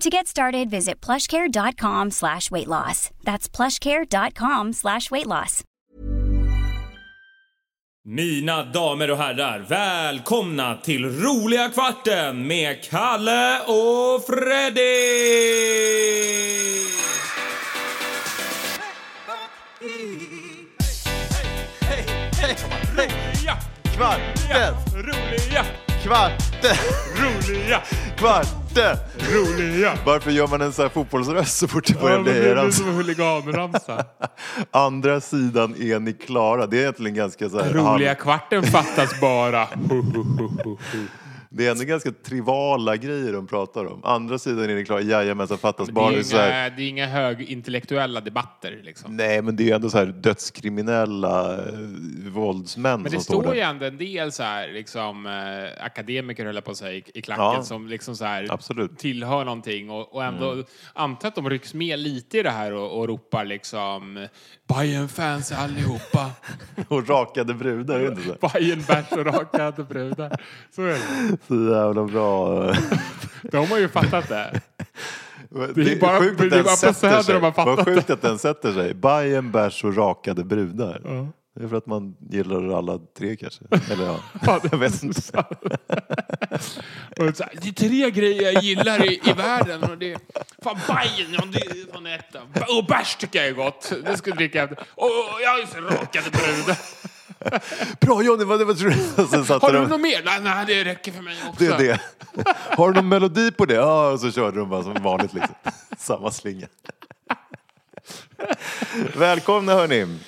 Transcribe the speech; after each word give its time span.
To 0.00 0.10
get 0.10 0.26
started, 0.26 0.68
visit 0.70 1.00
plushcare.com 1.00 2.10
slash 2.10 2.50
weight 2.50 2.66
loss. 2.68 3.10
That's 3.24 3.48
plushcare.com 3.48 4.72
slash 4.74 5.10
weight 5.10 5.26
loss. 5.26 5.62
Mina 8.08 8.62
damer 8.62 9.10
och 9.10 9.16
herrar, 9.18 9.58
välkomna 9.68 10.76
till 10.76 11.04
Roliga 11.04 11.68
Kvarten 11.68 12.46
med 12.46 12.82
Kalle 12.84 13.58
och 13.60 14.24
Freddy! 14.26 14.86
Roliga! 22.96 23.56
Kvarten, 23.96 24.74
Roliga! 24.94 25.64
kvarten, 26.02 26.76
Roliga! 27.16 27.82
kvarten. 28.16 28.65
Roliga! 28.76 29.98
Varför 30.06 30.30
gör 30.30 30.46
man 30.46 30.60
en 30.60 30.72
sån 30.72 30.82
här 30.82 30.88
fotbollsröst 30.90 31.56
så 31.58 31.68
fort 31.68 31.86
det 31.86 32.00
börjar 32.00 32.22
bli 32.22 32.32
herrans? 32.32 32.76
som 32.76 32.88
en 32.88 32.94
huliganramsa. 32.94 34.04
Andra 34.70 35.20
sidan 35.20 35.74
är 35.82 35.98
ni 36.00 36.12
klara. 36.12 36.66
Det 36.66 36.76
är 36.76 36.80
egentligen 36.80 37.14
ganska 37.14 37.48
så 37.48 37.60
här, 37.62 37.72
Roliga 37.72 38.08
halv- 38.08 38.14
kvarten 38.14 38.62
fattas 38.62 39.20
bara. 39.20 39.68
Det 41.50 41.66
är 41.66 41.70
ändå 41.70 41.84
ganska 41.84 42.10
trivala 42.10 42.96
grejer 42.96 43.32
de 43.32 43.46
pratar 43.46 43.84
om. 43.92 44.04
Andra 44.04 44.38
sidan 44.38 44.70
är 44.70 44.74
ni 44.74 44.84
klara. 44.84 45.00
Jajamensan, 45.00 45.58
fattas 45.58 45.86
Det 45.86 45.92
bara. 45.92 46.12
är, 46.14 46.22
Så 46.22 46.36
här, 46.36 46.48
inga, 46.66 46.76
det 46.76 46.82
är 46.82 46.88
inga 46.88 47.06
högintellektuella 47.06 48.20
debatter 48.20 48.80
liksom. 48.84 49.16
nej, 49.16 49.42
men 49.42 49.56
det 49.56 49.70
är 49.70 49.74
ändå 49.74 49.90
så 49.90 49.98
här 49.98 50.06
dödskriminella 50.06 51.54
eh, 51.54 51.58
våldsmän 52.36 53.02
Men 53.02 53.10
det 53.12 53.20
som 53.20 53.20
står 53.42 53.54
ju 53.54 53.60
ändå 53.60 53.84
en 53.86 53.96
del 53.98 54.32
så 54.32 54.42
här, 54.42 54.68
liksom, 54.68 55.26
eh, 55.26 55.84
akademiker 55.84 56.44
höll 56.46 56.54
jag 56.54 56.64
på 56.64 56.70
att 56.70 56.76
säga, 56.76 56.92
i, 56.92 57.04
i 57.14 57.22
klacken 57.22 57.44
Ja. 57.44 57.62
som 57.62 57.88
liksom 57.88 58.16
så 58.16 58.24
här, 58.24 58.46
Absolut. 58.50 58.98
tillhör 58.98 59.44
någonting 59.44 59.90
och, 59.90 60.14
och 60.14 60.24
ändå 60.24 60.52
Mm. 60.52 60.64
antar 60.94 61.28
att 61.28 61.34
de 61.34 61.50
rycks 61.50 61.74
med 61.74 61.98
lite 61.98 62.38
i 62.38 62.42
det 62.42 62.50
här 62.50 62.72
och, 62.72 62.98
och 62.98 63.08
ropar 63.08 63.44
liksom 63.44 64.26
Bayern 64.68 65.08
fans 65.08 65.52
allihopa. 65.52 66.30
Och 66.88 67.08
rakade 67.08 67.54
brudar, 67.54 67.94
är 68.00 68.02
det 68.02 68.08
inte 68.08 68.22
så? 68.40 68.48
Bayern 68.48 68.82
bärs 68.88 69.12
och 69.12 69.26
rakade 69.26 69.82
brudar. 69.84 70.40
Så 70.76 70.82
är 70.82 70.86
det. 70.86 70.98
Så 71.48 71.54
jävla 71.54 72.04
bra. 72.04 72.72
De 73.42 73.66
har 73.70 73.78
ju 73.78 73.88
fattat 73.88 74.28
det. 74.28 74.60
Det 75.50 75.60
är 75.92 76.00
bara- 76.00 76.20
det 76.20 76.56
är 76.56 76.62
bara 76.64 76.76
på 76.92 76.94
Söder 76.94 77.34
de 77.34 77.42
har 77.44 77.52
fattat 77.52 77.76
Vad 77.76 77.84
sjukt 77.84 78.10
att 78.10 78.22
den 78.22 78.38
sätter 78.38 78.72
sig. 78.72 78.94
Bajen, 78.94 79.50
bärs 79.52 79.84
och 79.84 79.96
rakade 79.96 80.44
brudar. 80.44 81.00
Det 81.56 81.64
är 81.64 81.68
för 81.68 81.76
att 81.76 81.86
man 81.86 82.16
gillar 82.30 82.78
alla 82.78 82.98
tre 83.18 83.36
kanske. 83.36 83.64
Eller 83.90 84.04
ja, 84.06 84.20
jag 84.70 84.78
vet 84.78 85.02
inte. 85.02 85.20
Och 87.18 87.36
så 87.36 87.44
här, 87.44 87.52
det 87.62 87.68
är 87.68 87.72
tre 87.72 88.10
grejer 88.10 88.52
jag 88.52 88.62
gillar 88.62 89.12
i, 89.12 89.20
i 89.24 89.32
världen. 89.32 89.82
Och 89.82 89.98
det 89.98 90.12
är, 90.12 90.18
fan 90.62 90.78
Bajen, 90.88 91.32
ja, 91.32 91.44
det 91.52 91.58
är 91.58 91.92
fan 91.92 92.06
etta. 92.06 92.38
Och 92.78 92.86
bärs 92.86 93.16
tycker 93.16 93.38
jag 93.38 93.48
är 93.48 93.52
gott. 93.52 93.92
Det 94.04 94.16
ska 94.16 94.30
jag 94.30 94.36
dricka 94.36 94.62
efter. 94.62 94.78
Och, 94.94 95.04
och 95.04 95.40
jag 95.42 95.60
är 95.60 95.66
så 95.66 95.80
rakade 95.80 96.30
brudar. 96.30 96.76
Bra 98.00 98.22
Johnny, 98.22 98.44
vad, 98.44 98.66
vad 98.66 98.78
tror 98.78 98.90
du? 98.90 98.96
Sen 99.26 99.44
satte 99.44 99.66
Har 99.66 99.72
du 99.72 99.78
de, 99.78 99.88
något 99.88 100.00
mer? 100.00 100.22
Nej, 100.24 100.40
nej, 100.40 100.66
det 100.66 100.84
räcker 100.84 101.12
för 101.12 101.22
mig 101.22 101.36
också. 101.48 101.64
det 101.64 101.74
är 101.74 101.78
det. 101.78 102.00
Har 102.76 102.88
du 102.88 102.94
någon 102.94 103.08
melodi 103.08 103.52
på 103.52 103.64
det? 103.66 103.74
Ja, 103.74 104.10
och 104.10 104.20
så 104.20 104.32
körde 104.32 104.58
de 104.58 104.68
bara 104.68 104.82
som 104.82 104.94
vanligt 105.02 105.32
liksom. 105.32 105.54
Samma 105.98 106.30
slinga. 106.30 106.66
Välkomna 109.14 109.74
hörni. 109.74 110.18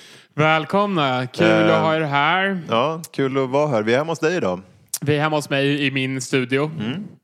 Välkomna, 0.43 1.27
kul 1.27 1.47
Eh. 1.69 1.75
att 1.75 1.81
ha 1.81 1.95
er 1.95 2.01
här. 2.01 2.61
Ja, 2.69 3.01
kul 3.11 3.37
att 3.43 3.49
vara 3.49 3.67
här. 3.67 3.83
Vi 3.83 3.93
är 3.93 3.97
hemma 3.97 4.11
hos 4.11 4.19
dig 4.19 4.35
idag. 4.37 4.61
Vi 5.01 5.15
är 5.15 5.21
hemma 5.21 5.35
hos 5.35 5.49
mig 5.49 5.85
i 5.85 5.91
min 5.91 6.21
studio. 6.21 6.71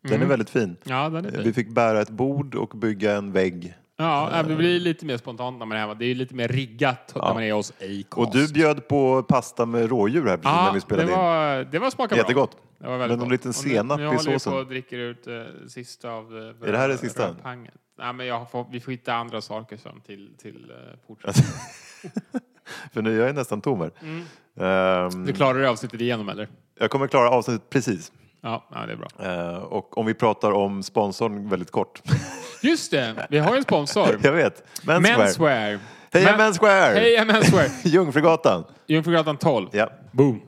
Den 0.01 0.21
är 0.21 0.25
väldigt 0.25 0.49
fin. 0.49 0.75
Ja, 0.83 1.09
den 1.09 1.25
är 1.25 1.31
Vi 1.31 1.43
fin. 1.43 1.53
fick 1.53 1.69
bära 1.69 2.01
ett 2.01 2.09
bord 2.09 2.55
och 2.55 2.69
bygga 2.77 3.15
en 3.15 3.31
vägg. 3.31 3.73
Ja, 3.97 4.43
det 4.47 4.55
blir 4.55 4.79
lite 4.79 5.05
mer 5.05 5.17
spontant 5.17 5.59
när 5.59 5.65
man 5.65 5.77
är 5.77 5.81
hemma. 5.81 5.93
Det 5.93 6.05
är 6.05 6.15
lite 6.15 6.35
mer 6.35 6.47
riggat 6.47 7.11
när 7.15 7.33
man 7.33 7.43
är 7.43 7.53
hos 7.53 7.71
Acast. 7.71 8.13
Och 8.13 8.31
du 8.31 8.53
bjöd 8.53 8.87
på 8.87 9.23
pasta 9.23 9.65
med 9.65 9.89
rådjur 9.89 10.25
här 10.27 10.37
precis 10.37 10.43
när 10.45 10.65
Ja, 10.65 10.71
vi 10.73 10.77
det 10.77 10.81
spelade 10.81 11.11
in. 11.11 11.17
var, 11.17 11.63
det 11.71 11.79
var 11.79 11.89
smakade 11.89 12.21
Jättegott. 12.21 12.51
bra. 12.51 12.59
Det 12.79 12.87
var 12.87 12.97
väldigt 12.97 13.17
Men 13.19 13.19
någon 13.27 13.31
liten 13.31 13.49
Och 13.49 13.65
nu- 13.65 13.69
senap 13.71 13.97
nu 13.99 14.03
i 14.03 14.07
håller 14.07 14.19
vi 14.19 14.23
såsen. 14.39 14.53
på 14.53 14.57
och 14.59 14.67
dricker 14.67 14.97
ut 14.97 15.27
eh, 15.27 15.33
sista 15.67 16.09
av... 16.11 16.37
eh, 16.37 16.67
Är 16.67 16.71
det 16.71 16.77
här 16.77 16.87
det 16.89 16.97
sista? 16.97 17.27
rödpanget. 17.27 17.73
Nej, 17.99 18.13
men 18.13 18.25
jag 18.27 18.51
får, 18.51 18.65
vi 18.71 18.79
får 18.79 18.91
hitta 18.91 19.13
andra 19.13 19.41
saker 19.41 19.77
sen 19.77 20.01
till, 20.05 20.29
till 20.41 20.71
uh. 21.09 21.15
För 22.93 23.01
nu 23.01 23.17
jag 23.17 23.29
är 23.29 23.33
nästan 23.33 23.61
tom 23.61 23.81
här. 23.81 23.91
Mm. 24.01 24.23
Ehm, 24.59 25.25
Du 25.25 25.33
klarar 25.33 25.59
det 25.59 25.69
avsnittet 25.69 26.01
igenom 26.01 26.29
eller? 26.29 26.47
jag 26.79 26.89
kommer 26.91 27.07
klara 27.07 27.29
avsnittet 27.29 27.69
precis. 27.69 28.11
Ja, 28.41 28.67
ja, 28.73 28.85
det 28.85 28.93
är 28.93 28.97
bra. 28.97 29.07
Ehm, 29.19 29.63
och 29.63 29.97
om 29.97 30.05
vi 30.05 30.13
pratar 30.13 30.51
om 30.51 30.83
sponsorn 30.83 31.49
väldigt 31.49 31.71
kort. 31.71 32.01
Just 32.61 32.91
det, 32.91 33.27
vi 33.29 33.37
har 33.37 33.55
en 33.55 33.63
sponsor. 33.63 34.19
jag 34.23 34.31
vet. 34.31 34.63
Menswear. 34.83 35.17
Menswear. 35.17 35.79
Heja 36.13 36.25
Men- 36.29 36.37
Menswear! 36.37 36.93
Heja 36.95 37.25
Menswear! 37.25 37.67
Jungfrugatan. 37.83 38.63
Jungfrugatan 38.87 39.37
12. 39.37 39.67
Ja. 39.71 39.89
Boom. 40.11 40.41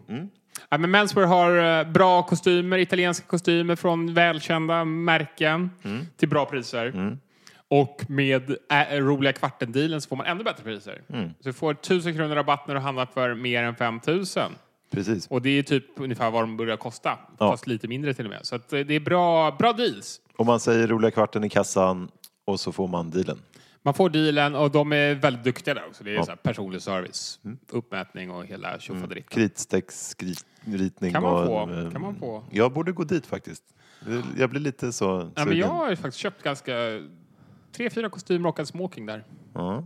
Ja, 0.69 0.78
men 0.78 0.91
Menswear 0.91 1.28
har 1.28 1.79
eh, 1.79 1.91
bra 1.91 2.23
kostymer, 2.23 2.78
italienska 2.78 3.25
kostymer 3.28 3.75
från 3.75 4.13
välkända 4.13 4.84
märken 4.85 5.69
till 6.17 6.29
bra 6.29 6.45
priser. 6.45 7.17
Och 7.69 8.05
med 8.07 8.55
äh, 8.72 8.97
roliga 8.97 9.33
kvarten-dealen 9.33 10.01
så 10.01 10.07
får 10.09 10.16
man 10.16 10.25
ännu 10.25 10.44
bättre 10.44 10.63
priser. 10.63 11.01
Så 11.09 11.50
du 11.50 11.53
får 11.53 11.72
1000 11.72 12.13
kronor 12.13 12.35
rabatt 12.35 12.67
när 12.67 12.75
du 12.75 12.81
handlar 12.81 13.05
för 13.05 13.33
mer 13.35 13.63
än 13.63 13.75
5000. 13.75 14.51
Precis. 14.91 15.28
Och 15.28 15.41
det 15.41 15.50
är 15.50 15.63
typ 15.63 15.85
ungefär 15.95 16.31
vad 16.31 16.44
de 16.44 16.57
börjar 16.57 16.78
kosta. 16.78 17.09
Ja. 17.39 17.51
Fast 17.51 17.67
lite 17.67 17.88
mindre 17.88 18.13
till 18.13 18.25
och 18.25 18.31
med. 18.31 18.45
Så 18.45 18.55
eh, 18.55 18.61
det 18.69 18.94
är 18.94 19.00
bra, 19.00 19.51
bra 19.51 19.73
deals. 19.73 20.22
Och 20.38 20.45
man 20.45 20.59
säger 20.59 20.88
roliga 20.88 21.11
kvarten 21.11 21.44
i 21.44 21.50
kassan 21.50 22.11
och 22.45 22.59
så 22.59 22.72
får 22.72 22.88
man 22.88 23.09
dealen. 23.09 23.38
Man 23.84 23.94
får 23.94 24.09
dealen 24.09 24.55
och 24.55 24.72
de 24.72 24.94
är 24.94 25.16
väldigt 25.16 25.44
duktiga 25.44 25.73
där 25.73 25.85
också. 25.88 26.03
Det 26.03 26.11
är 26.11 26.16
Ja. 26.16 26.23
så 26.25 26.35
personlig 26.35 26.81
service, 26.81 27.39
uppmätning 27.69 28.31
och 28.31 28.45
hela 28.45 28.79
tjofaderittan. 28.79 29.29
Kritstrecksritning 29.35 31.13
Kan 31.13 31.23
man 31.23 31.47
få, 31.47 31.69
eh, 31.72 31.91
kan 31.91 32.01
man 32.01 32.16
få. 32.16 32.44
Jag 32.51 32.73
borde 32.73 32.91
gå 32.91 33.03
dit 33.03 33.25
faktiskt. 33.25 33.63
Jag 34.38 34.49
blir 34.49 34.61
lite 34.61 34.91
så 34.94 35.31
Ja, 35.35 35.45
men 35.45 35.57
jag 35.57 35.67
har 35.67 35.89
ju 35.89 35.95
faktiskt 35.95 36.17
köpt 36.17 36.44
ganska 36.44 36.73
tre, 37.72 37.89
fyra 37.89 38.09
kostymer 38.09 38.50
och 38.50 38.59
en 38.59 38.66
smoking 38.66 39.05
där. 39.05 39.23
Ja. 39.53 39.83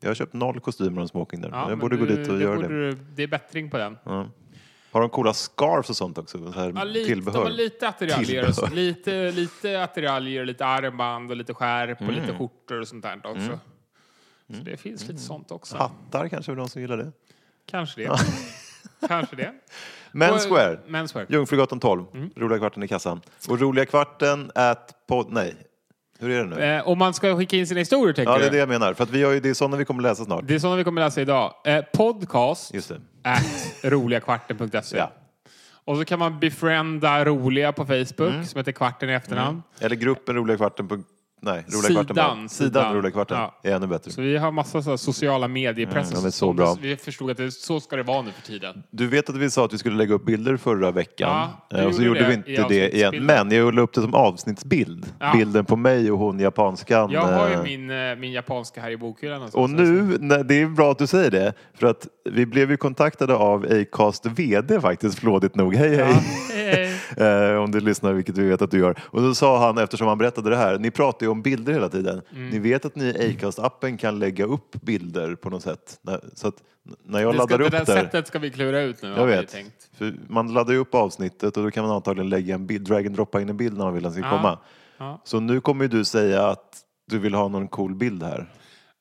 Jag 0.00 0.10
har 0.10 0.14
köpt 0.14 0.32
noll 0.32 0.60
kostymer 0.60 0.96
och 0.96 1.02
en 1.02 1.08
smoking 1.08 1.40
där. 1.40 1.48
Ja, 1.48 1.68
jag 1.68 1.78
borde 1.78 1.96
gå 1.96 2.04
du- 2.04 2.16
dit 2.16 2.28
och 2.28 2.40
göra 2.40 2.60
det. 2.60 2.68
du- 2.68 2.94
Det 3.14 3.22
är 3.22 3.26
bättring 3.26 3.70
på 3.70 3.78
den. 3.78 3.98
Ja. 4.04 4.26
Har 4.90 5.00
de 5.00 5.10
coola 5.10 5.34
scarves 5.34 5.90
och 5.90 5.96
sånt 5.96 6.18
också? 6.18 6.38
Så 6.52 6.58
här 6.60 6.72
Ja, 6.76 6.84
lite, 6.84 7.06
tillbehör? 7.06 7.38
De 7.38 7.44
har 7.44 7.50
lite 7.50 7.88
attiraljer, 7.88 8.48
och 8.62 8.72
lite, 8.72 9.30
lite 9.30 9.82
attiraljer, 9.82 10.44
lite 10.44 10.66
armband 10.66 11.30
och 11.30 11.36
lite 11.36 11.54
skärp 11.54 11.96
och 12.00 12.08
Mm. 12.08 12.14
lite 12.20 12.38
skjortor 12.38 12.80
och 12.80 12.88
sånt 12.88 13.02
där 13.02 13.20
också. 13.24 13.58
Så 14.48 14.62
det 14.64 14.76
finns 14.76 15.08
lite 15.08 15.20
sånt 15.20 15.50
också. 15.50 15.76
Hattar 15.76 16.28
kanske 16.28 16.52
för 16.52 16.56
de 16.56 16.68
som 16.68 16.80
gillar 16.82 16.96
det. 16.96 17.12
Kanske 17.66 18.00
det. 18.00 18.16
Kanske 19.08 19.36
det. 19.36 19.52
Menswear. 20.12 20.80
Och- 20.84 20.90
Menswear. 20.90 21.26
Jungfrugatan 21.28 21.80
12. 21.80 22.04
Mm. 22.14 22.30
Roliga 22.36 22.58
kvarten 22.58 22.82
i 22.82 22.88
kassan. 22.88 23.20
Och 23.48 23.60
roliga 23.60 23.86
kvarten 23.86 24.50
at 24.54 25.06
pod... 25.06 25.26
Nej. 25.30 25.54
Hur 26.22 26.30
är 26.30 26.44
det 26.44 26.56
nu? 26.56 26.64
Eh, 26.64 26.88
om 26.88 26.98
man 26.98 27.14
ska 27.14 27.36
skicka 27.36 27.56
in 27.56 27.66
sina 27.66 27.78
historier, 27.80 28.14
tänker 28.14 28.32
ja, 28.32 28.38
det 28.38 28.46
är 28.46 28.50
det 28.50 28.56
jag 28.56 28.68
menar. 28.68 28.94
För 28.94 29.04
att 29.04 29.10
vi 29.10 29.22
har 29.22 29.32
ju, 29.32 29.40
det 29.40 29.48
är 29.50 29.54
sådana 29.54 29.76
vi 29.76 29.84
kommer 29.84 30.02
läsa 30.02 30.24
snart. 30.24 30.44
Det 30.46 30.54
är 30.54 30.58
sådana 30.58 30.76
vi 30.76 30.84
kommer 30.84 31.00
läsa 31.04 31.20
idag. 31.20 31.54
Eh, 31.64 31.84
podcast 31.92 32.74
Just 32.74 32.88
det. 32.88 33.00
at 33.22 33.84
roligakvarten.se. 33.92 34.96
Ja. 34.96 35.12
Och 35.84 35.96
så 35.96 36.04
kan 36.04 36.18
man 36.18 36.40
befrienda 36.40 37.24
roliga 37.24 37.72
på 37.72 37.86
Facebook 37.86 38.46
som 38.46 38.58
heter 38.58 38.72
Kvarten 38.72 39.10
i 39.10 39.12
efternamn. 39.12 39.62
Eller 39.80 39.96
gruppen 39.96 40.36
roliga 40.36 40.56
kvarten. 40.56 41.04
Nej, 41.44 41.64
Roliga 41.68 41.82
Sidan. 41.82 42.06
Sidan, 42.06 42.48
sidan. 42.48 42.94
Roliga 42.96 43.10
Kvarten 43.12 43.36
Ja. 43.38 43.54
är 43.62 43.74
ännu 43.74 43.86
bättre. 43.86 44.10
Så 44.10 44.22
vi 44.22 44.36
har 44.36 44.52
massa 44.52 44.82
så 44.82 44.90
här 44.90 44.96
sociala 44.96 45.48
mediepress. 45.48 46.10
Mm, 46.10 46.22
de 46.22 46.26
är 46.26 46.30
så 46.30 46.46
som 46.46 46.56
bra. 46.56 46.76
Vi 46.80 46.96
förstod 46.96 47.30
att 47.30 47.36
det, 47.36 47.50
så 47.50 47.80
ska 47.80 47.96
det 47.96 48.02
vara 48.02 48.22
nu 48.22 48.30
för 48.30 48.42
tiden. 48.42 48.82
Du 48.90 49.06
vet 49.06 49.28
att 49.30 49.36
vi 49.36 49.50
sa 49.50 49.64
att 49.64 49.72
vi 49.72 49.78
skulle 49.78 49.96
lägga 49.96 50.14
upp 50.14 50.24
bilder 50.24 50.56
förra 50.56 50.90
veckan. 50.90 51.30
Ja, 51.30 51.50
du 51.70 51.76
Eh, 51.76 51.86
och 51.86 51.94
så 51.94 52.02
gjorde 52.02 52.20
gjorde 52.20 52.30
vi 52.30 52.42
det 52.42 52.50
i 52.52 52.56
inte 52.56 52.68
det 52.68 52.94
igen. 52.94 53.06
avsnittsbilden. 53.08 53.46
Men 53.48 53.56
jag 53.58 53.74
la 53.74 53.82
upp 53.82 53.92
det 53.94 54.00
som 54.00 54.14
avsnittsbild. 54.14 55.06
Ja. 55.20 55.32
Bilden 55.36 55.64
på 55.64 55.76
mig 55.76 56.12
och 56.12 56.18
hon 56.18 56.40
japanskan. 56.40 57.10
Jag 57.10 57.22
har 57.22 57.48
ju 57.48 57.54
eh, 57.54 57.62
min, 57.62 57.90
eh, 57.90 58.16
min 58.16 58.32
japanska 58.32 58.80
här 58.80 58.90
i 58.90 58.96
bokhyllan. 58.96 59.50
Och 59.52 59.70
nu, 59.70 60.16
när, 60.20 60.44
det 60.44 60.62
är 60.62 60.66
bra 60.66 60.90
att 60.90 60.98
du 60.98 61.06
säger 61.06 61.30
det, 61.30 61.52
för 61.74 61.86
att 61.86 62.06
vi 62.30 62.46
blev 62.46 62.70
ju 62.70 62.76
kontaktade 62.76 63.34
av 63.34 63.66
Acast 63.70 64.26
VD 64.26 64.80
faktiskt, 64.80 65.18
flådigt 65.18 65.54
nog. 65.56 65.74
Hej 65.74 65.96
hej! 65.96 66.14
Eh, 67.16 67.56
om 67.62 67.70
du 67.70 67.80
lyssnar, 67.80 68.12
vilket 68.12 68.38
vi 68.38 68.48
vet 68.48 68.62
att 68.62 68.70
du 68.70 68.78
gör. 68.78 68.98
Och 69.04 69.22
då 69.22 69.34
sa 69.34 69.66
han, 69.66 69.78
eftersom 69.78 70.06
han 70.08 70.18
berättade 70.18 70.50
det 70.50 70.56
här, 70.56 70.78
ni 70.78 70.90
pratar 70.90 71.26
ju 71.26 71.30
om 71.30 71.42
bilder 71.42 71.72
hela 71.72 71.88
tiden. 71.88 72.22
Mm. 72.34 72.50
Ni 72.50 72.58
vet 72.58 72.84
att 72.84 72.96
ni 72.96 73.04
i 73.04 73.36
Acast-appen 73.38 73.96
kan 73.96 74.18
lägga 74.18 74.44
upp 74.44 74.72
bilder 74.82 75.34
på 75.34 75.50
något 75.50 75.62
sätt. 75.62 76.00
Så 76.34 76.48
att 76.48 76.54
när 77.04 77.20
jag 77.20 77.34
Det, 77.34 77.38
laddar 77.38 77.58
det 77.58 77.64
upp 77.64 77.70
där 77.70 77.78
där, 77.84 78.02
sättet 78.02 78.26
ska 78.26 78.38
vi 78.38 78.50
klura 78.50 78.80
ut 78.80 79.02
nu. 79.02 79.08
jag 79.16 79.26
vet, 79.26 79.48
Tänkt. 79.48 79.88
för 79.98 80.14
man 80.28 80.52
laddar 80.54 80.72
ju 80.72 80.78
upp 80.78 80.94
avsnittet 80.94 81.56
och 81.56 81.62
då 81.64 81.70
kan 81.70 81.84
man 81.86 81.92
antagligen 81.96 82.28
lägga 82.28 82.54
en 82.54 82.66
bild, 82.66 82.86
drag 82.86 83.06
and 83.06 83.14
droppa 83.16 83.40
in 83.40 83.48
en 83.48 83.56
bild 83.56 83.76
när 83.78 83.84
man 83.84 83.94
vill 83.94 84.06
att 84.06 84.14
den 84.14 84.22
ska 84.22 84.30
Ja. 84.34 84.36
komma. 84.36 84.58
Ja. 84.98 85.20
Så 85.24 85.40
nu 85.40 85.60
kommer 85.60 85.84
ju 85.84 85.88
du 85.88 86.04
säga 86.04 86.46
att 86.46 86.78
du 87.10 87.18
vill 87.18 87.34
ha 87.34 87.48
någon 87.48 87.68
cool 87.68 87.94
bild 87.94 88.22
här. 88.22 88.48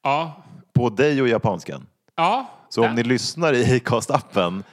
Ja. 0.04 0.44
På 0.74 0.90
dig 0.90 1.22
och 1.22 1.28
japanskan. 1.28 1.86
ja. 2.16 2.50
Så 2.70 2.86
om 2.86 2.96
ni 2.96 3.04
lyssnar 3.04 3.54
i 3.54 3.64
Acast-appen 3.80 4.64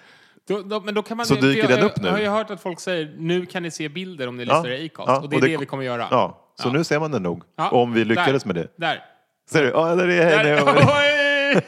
Då, 0.48 0.62
då, 0.62 0.80
men 0.80 0.94
då 0.94 1.02
kan 1.02 1.16
man, 1.16 1.26
Så 1.26 1.34
dyker 1.34 1.60
jag, 1.70 1.78
den 1.78 1.86
upp 1.86 1.96
nu? 1.96 2.06
Jag 2.08 2.12
har 2.14 2.20
ju 2.20 2.28
hört 2.28 2.50
att 2.50 2.60
folk 2.60 2.80
säger 2.80 3.14
nu 3.18 3.46
kan 3.46 3.62
ni 3.62 3.70
se 3.70 3.88
bilder 3.88 4.26
om 4.28 4.36
ni 4.36 4.44
Ja. 4.44 4.54
lyssnar 4.54 4.70
i 4.70 4.86
Acast. 4.86 5.08
Ja, 5.08 5.20
och 5.20 5.28
det 5.28 5.34
är 5.34 5.38
och 5.38 5.42
det 5.42 5.48
det, 5.52 5.56
vi 5.56 5.66
kommer 5.66 5.84
göra. 5.84 6.08
Ja, 6.10 6.40
så 6.62 6.68
Ja. 6.68 6.72
nu 6.72 6.84
ser 6.84 7.00
man 7.00 7.10
det 7.10 7.18
nog. 7.18 7.42
Om 7.70 7.92
vi 7.92 8.04
lyckades 8.04 8.42
Där. 8.42 8.48
med 8.54 8.56
det. 8.56 8.68
Där. 8.76 9.04
Ser 9.50 9.62
du? 9.62 9.68
Ja, 9.68 9.94
där 9.94 10.08
är 10.08 10.24
hej 10.24 10.44
Där. 10.44 10.62
Oj! 10.66 11.62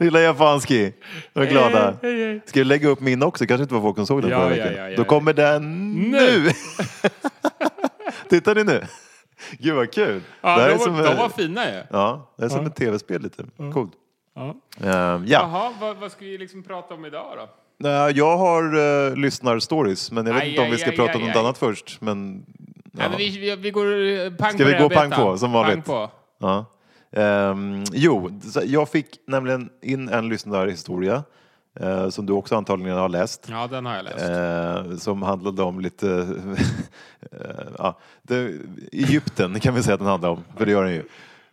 Lilla 0.00 0.20
japanski. 0.20 0.92
Vad 1.32 1.48
glada. 1.48 1.94
Hej, 2.02 2.24
hej. 2.26 2.40
Ska 2.46 2.60
jag 2.60 2.66
lägga 2.66 2.88
upp 2.88 3.00
min 3.00 3.22
också? 3.22 3.46
Kanske 3.46 3.62
inte 3.62 3.74
var 3.74 3.80
folk 3.80 3.96
som 3.96 4.06
såg 4.06 4.22
den 4.22 4.30
Ja, 4.30 4.38
förra 4.38 4.48
veckan. 4.48 4.74
ja, 4.76 4.88
ja, 4.90 4.96
Då 4.96 5.04
kommer 5.04 5.32
den 5.32 5.92
nu. 6.10 6.50
Tittar 8.30 8.54
ni 8.54 8.64
nu? 8.64 8.82
Gud 9.58 9.74
vad 9.74 9.92
kul. 9.92 10.20
Ja, 10.40 10.56
det 10.56 10.62
här 10.62 10.68
de, 10.68 10.74
är 10.74 10.78
var, 10.78 10.84
som, 10.84 10.96
de 10.96 11.16
var 11.16 11.28
fina 11.28 11.70
ju. 11.70 11.82
Ja, 11.90 12.34
det 12.38 12.44
är 12.44 12.48
som 12.48 12.66
ett 12.66 12.74
tv-spel 12.76 13.22
lite. 13.22 13.44
Coolt. 13.72 13.92
Ja. 14.38 14.54
Ehm, 14.80 15.26
ja. 15.26 15.40
Jaha, 15.40 15.72
vad, 15.80 15.96
vad 15.96 16.12
ska 16.12 16.24
vi 16.24 16.38
liksom 16.38 16.62
prata 16.62 16.94
om 16.94 17.04
idag 17.04 17.26
då? 17.36 17.48
Nej, 17.80 18.12
Jag 18.16 18.36
har 18.36 18.76
uh, 18.76 19.16
lyssnar-stories, 19.16 20.12
men 20.12 20.26
jag 20.26 20.34
vet 20.34 20.42
Aj, 20.42 20.48
inte 20.48 20.60
om 20.60 20.66
aj, 20.66 20.70
vi 20.72 20.78
ska 20.78 20.90
aj, 20.90 20.96
prata 20.96 21.12
aj, 21.12 21.22
om 21.22 21.26
något 21.28 21.36
annat 21.36 21.58
först. 21.58 22.00
Men, 22.00 22.46
ja. 22.92 23.08
Men 23.08 23.18
vi, 23.18 23.38
vi, 23.38 23.56
vi 23.56 23.70
går 23.70 23.86
eh, 23.86 24.30
pang 24.30 24.52
Ska 24.52 24.64
på 24.64 24.70
vi 24.70 24.78
gå 24.78 24.88
pang 24.88 25.10
på, 25.10 25.38
som 25.38 25.52
vanligt? 25.52 25.84
Pang 25.84 26.08
på. 26.08 26.10
Ja. 26.38 26.64
Ehm, 27.12 27.84
jo, 27.92 28.40
jag 28.64 28.88
fick 28.88 29.06
nämligen 29.26 29.70
in 29.82 30.08
en 30.08 30.28
lyssnarhistoria 30.28 31.22
eh, 31.80 32.08
som 32.08 32.26
du 32.26 32.32
också 32.32 32.56
antagligen 32.56 32.98
har 32.98 33.08
läst. 33.08 33.46
Ja, 33.50 33.66
den 33.66 33.86
har 33.86 33.96
jag 33.96 34.04
läst. 34.04 34.28
Eh, 34.28 34.96
som 34.96 35.22
handlade 35.22 35.62
om 35.62 35.80
lite... 35.80 36.08
eh, 37.32 37.66
ja, 37.78 37.98
det, 38.22 38.52
Egypten 38.92 39.60
kan 39.60 39.74
vi 39.74 39.82
säga 39.82 39.94
att 39.94 40.00
den 40.00 40.08
handlar 40.08 40.30
om, 40.30 40.44
för 40.56 40.66
det 40.66 40.72
gör 40.72 40.84
den 40.84 40.94
ju. 40.94 41.04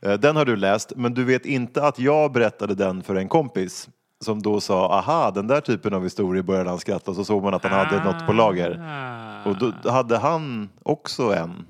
Eh, 0.06 0.14
den 0.14 0.36
har 0.36 0.46
du 0.46 0.56
läst, 0.56 0.94
men 0.96 1.14
du 1.14 1.24
vet 1.24 1.46
inte 1.46 1.84
att 1.84 2.00
jag 2.00 2.32
berättade 2.32 2.76
den 2.76 3.04
för 3.04 3.16
en 3.16 3.28
kompis 3.28 3.90
som 4.26 4.42
då 4.42 4.62
sa 4.62 4.98
aha, 4.98 5.32
den 5.32 5.48
där 5.48 5.62
typen 5.62 5.94
av 5.94 6.04
historia 6.04 6.44
började 6.44 6.70
han 6.70 6.80
skratta 6.80 7.12
och 7.12 7.18
så 7.18 7.26
såg 7.26 7.44
man 7.44 7.54
att 7.54 7.64
han 7.64 7.72
hade 7.86 8.04
något 8.04 8.26
på 8.26 8.34
lager. 8.34 8.82
Ah. 8.86 9.50
Och 9.50 9.58
då 9.58 9.92
hade 9.92 10.18
han 10.18 10.70
också 10.84 11.34
en 11.34 11.66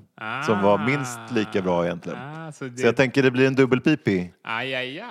som 0.46 0.62
var 0.62 0.78
minst 0.86 1.18
lika 1.30 1.62
bra 1.62 1.84
egentligen. 1.84 2.18
Ah, 2.18 2.52
så 2.52 2.64
det, 2.64 2.78
Så 2.78 2.86
jag 2.86 2.96
tänker 2.96 3.22
det 3.22 3.30
blir 3.30 3.46
en 3.46 3.54
dubbelpipi. 3.54 4.30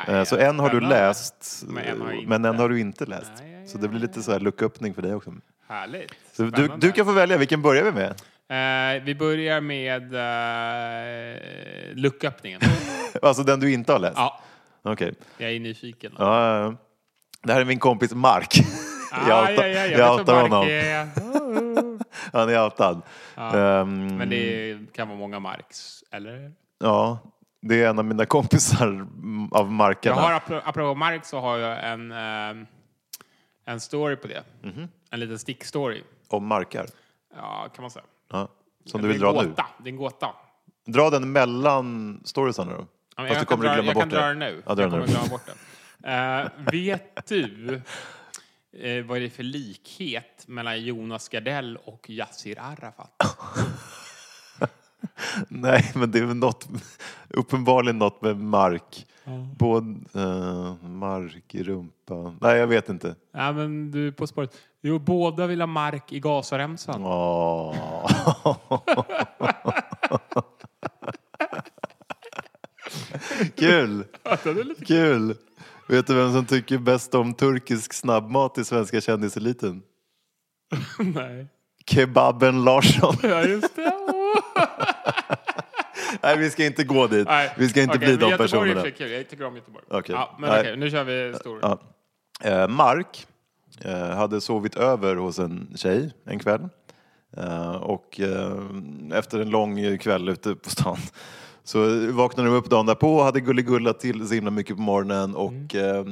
Eh, 0.07 0.24
Så 0.24 0.38
en 0.38 0.60
har 0.60 0.69
du 0.69 0.80
läst, 0.80 1.63
Men 1.68 1.83
en 1.83 2.01
har 2.01 2.07
jag 2.07 2.16
inte. 2.16 2.30
men 2.30 2.45
en 2.45 2.56
har 2.60 2.69
du 2.69 2.80
inte 2.80 3.06
läst. 3.06 3.31
Så 3.68 3.77
det 3.77 3.88
blir 3.88 4.00
lite 4.00 4.24
så 4.24 4.31
här 4.31 4.39
lucköppning 4.39 4.94
för 4.94 5.01
dig 5.01 5.16
också. 5.16 5.33
Härligt. 5.68 6.12
Du, 6.38 6.68
du 6.77 6.92
kan 6.92 7.06
få 7.06 7.12
välja, 7.12 7.38
vilken 7.38 7.62
börjar 7.62 7.83
vi 7.83 7.92
med? 7.92 8.13
Eh, 8.50 9.03
vi 9.03 9.15
börjar 9.15 9.62
med 9.62 10.13
uh, 10.13 11.95
lucköppningen. 11.95 12.62
Alltså 13.21 13.44
den 13.44 13.59
du 13.59 13.74
inte 13.74 13.92
har 13.92 14.00
läst? 14.00 14.18
ja, 14.18 14.39
Okej. 14.83 15.13
jag 15.38 15.51
är 15.51 15.59
nyfiken. 15.59 16.12
Ja, 16.18 16.47
ja, 16.47 16.59
ja. 16.63 16.75
Det 17.44 17.53
här 17.53 17.62
är 17.62 17.65
min 17.65 17.80
kompis 17.80 18.13
Mark. 18.13 18.53
Ah, 19.12 19.30
jag 19.30 19.42
outar, 19.51 19.65
ja, 19.65 19.68
ja, 19.68 19.86
jag 19.86 20.00
jag 20.00 20.19
outar 20.19 20.42
honom. 20.42 20.68
Är. 20.68 21.07
Han 22.38 22.50
är 22.50 22.63
outad. 22.63 23.01
Ehm, 23.38 24.18
Men 24.18 24.30
det 24.30 24.77
kan 24.94 25.07
vara 25.07 25.18
många 25.19 25.39
Marks, 25.39 26.03
eller? 26.12 26.51
Ja, 26.80 27.19
det 27.62 27.83
är 27.83 27.89
en 27.89 28.00
av 28.00 28.06
mina 28.06 28.25
kompisar 28.25 28.88
mm, 28.88 29.48
av 29.51 29.65
Jag 29.65 29.71
markerna. 29.71 30.15
har, 30.15 30.39
apro- 30.39 30.62
apropå 30.65 30.95
Mark 30.95 31.25
så 31.25 31.39
har 31.39 31.57
jag 31.57 31.86
en, 31.91 32.12
eh, 32.12 32.65
en 33.65 33.80
story 33.80 34.15
på 34.15 34.27
det. 34.27 34.44
Mhm. 34.62 34.88
En 35.12 35.19
liten 35.19 35.39
stickstory. 35.39 36.03
Om 36.27 36.48
markar. 36.48 36.86
Ja, 37.36 37.68
kan 37.75 37.81
man 37.81 37.91
säga. 37.91 38.06
Ja. 38.31 38.48
Som 38.86 39.01
du 39.01 39.07
är 39.07 39.12
vill 39.12 39.22
dra 39.22 39.31
nu. 39.42 39.48
gåta. 39.50 39.66
Det 39.83 39.89
är 39.89 39.92
en 39.92 39.98
gåta. 39.98 40.30
Dra 40.86 41.10
den 41.10 41.31
mellan 41.31 42.22
storiesarna 42.25 42.74
då. 42.74 42.77
Ja, 42.77 42.86
Fast 43.16 43.18
du 43.18 43.24
jag 43.27 43.38
kan 43.38 43.45
kommer 43.45 43.66
dra, 43.66 43.74
glömma 43.74 43.88
jag 43.88 43.94
bort 43.95 44.01
kan 44.01 44.10
dra 44.10 44.22
det. 44.22 44.27
den 44.27 44.39
nu. 44.39 44.63
Ja, 44.66 44.75
dra 44.75 44.81
jag 44.83 44.92
den 44.92 45.00
kommer 45.00 45.07
nu. 45.07 45.12
glömma 45.13 45.27
bort 45.27 45.42
den. 45.45 46.42
Eh, 46.44 46.48
vet 46.72 47.27
du 47.27 47.75
eh, 48.80 49.06
vad 49.06 49.18
är 49.18 49.22
det 49.22 49.30
för 49.30 49.44
likhet 49.44 50.44
mellan 50.48 50.81
Jonas 50.83 51.30
Gardell 51.30 51.77
och 51.77 52.10
Yassir 52.10 52.60
Arafat? 52.60 53.12
Nej, 55.48 55.92
men 55.95 56.12
det 56.12 56.19
är 56.19 56.25
väl 56.25 56.36
något, 56.36 56.68
uppenbarligen 57.30 57.98
något 58.00 58.22
med 58.22 58.38
mark. 58.38 59.06
Både, 59.57 59.88
eh, 60.13 60.75
mark 60.88 61.56
i 61.56 61.63
rumpan. 61.63 62.38
Nej, 62.42 62.57
jag 62.57 62.68
vet 62.68 62.89
inte. 62.89 63.16
ja, 63.31 63.51
men 63.51 63.92
du 63.92 64.07
är 64.07 64.12
på 64.12 64.27
spåret. 64.27 64.57
Jo, 64.81 65.00
båda 65.00 65.48
vill 65.48 65.62
ha 65.62 65.68
mark 65.68 66.12
i 66.13 66.19
Gazaremsan. 66.19 67.06
Åh. 67.06 67.75
Kul! 73.56 74.04
Kul! 74.86 75.36
Vet 75.88 76.07
du 76.07 76.16
vem 76.16 76.33
som 76.33 76.45
tycker 76.45 76.77
bäst 76.77 77.16
om 77.16 77.33
turkisk 77.33 77.94
snabbmat 77.94 78.57
i 78.57 78.66
svenska 78.66 79.01
kändiseliten? 79.01 79.81
Nej. 81.00 81.48
Kebaben 81.88 82.63
Larsson. 82.63 83.16
Ja, 83.24 83.44
just 83.44 83.75
det. 83.75 83.94
Nej, 86.25 86.38
vi 86.38 86.50
ska 86.50 86.66
inte 86.66 86.83
gå 86.83 87.07
dit. 87.07 87.27
Nej. 87.27 87.54
Vi 87.57 87.69
ska 87.69 87.81
inte 87.81 87.98
Okej, 87.98 88.07
bli 88.07 88.18
de 88.18 88.30
Göteborg 88.30 88.33
är 88.33 88.38
personerna. 88.38 88.74
för 88.74 88.81
sig 88.81 88.92
kul. 88.92 89.12
Jag 89.12 89.30
tycker 89.30 89.45
om 89.45 89.56
Göteborg. 89.56 89.86
Okej. 89.89 90.16
Ja, 90.16 90.36
men 90.39 90.60
okej, 90.60 90.77
nu 90.77 90.89
kör 90.92 91.04
vi 91.04 91.33
stor. 91.39 91.60
Ja. 91.62 91.80
Eh, 92.44 92.68
Mark 92.68 93.27
eh, 93.82 94.10
hade 94.10 94.41
sovit 94.41 94.75
över 94.75 95.15
hos 95.15 95.39
en 95.39 95.67
tjej 95.75 96.13
en 96.25 96.39
kväll. 96.39 96.70
Eh, 97.38 97.75
och 97.75 98.20
eh, 98.20 98.60
efter 99.13 99.39
en 99.39 99.50
lång 99.50 99.98
kväll 99.98 100.29
ute 100.29 100.55
på 100.55 100.70
stan 100.70 100.98
så 101.63 102.12
vaknade 102.12 102.50
de 102.50 102.55
upp 102.55 102.70
dagen 102.70 102.86
därpå 102.86 103.15
och 103.15 103.24
hade 103.24 103.39
gulligullat 103.41 104.00
till 104.00 104.27
så 104.27 104.34
himla 104.34 104.51
mycket 104.51 104.75
på 104.75 104.82
morgonen 104.82 105.36
och 105.36 105.75
eh, 105.75 106.05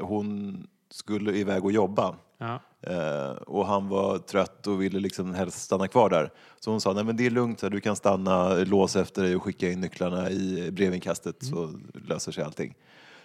hon 0.00 0.56
skulle 0.90 1.32
iväg 1.32 1.64
och 1.64 1.72
jobba. 1.72 2.14
Ja. 2.38 2.60
Eh, 2.80 3.30
och 3.30 3.66
han 3.66 3.88
var 3.88 4.18
trött 4.18 4.66
och 4.66 4.82
ville 4.82 5.00
liksom 5.00 5.34
helst 5.34 5.62
stanna 5.62 5.88
kvar 5.88 6.10
där. 6.10 6.30
Så 6.60 6.70
hon 6.70 6.80
sa, 6.80 6.92
nej 6.92 7.04
men 7.04 7.16
det 7.16 7.26
är 7.26 7.30
lugnt, 7.30 7.60
du 7.60 7.80
kan 7.80 7.96
stanna, 7.96 8.54
lås 8.54 8.96
efter 8.96 9.22
dig 9.22 9.36
och 9.36 9.42
skicka 9.42 9.70
in 9.70 9.80
nycklarna 9.80 10.30
i 10.30 10.70
brevinkastet 10.72 11.44
så 11.44 11.72
löser 11.94 12.32
sig 12.32 12.44
allting. 12.44 12.74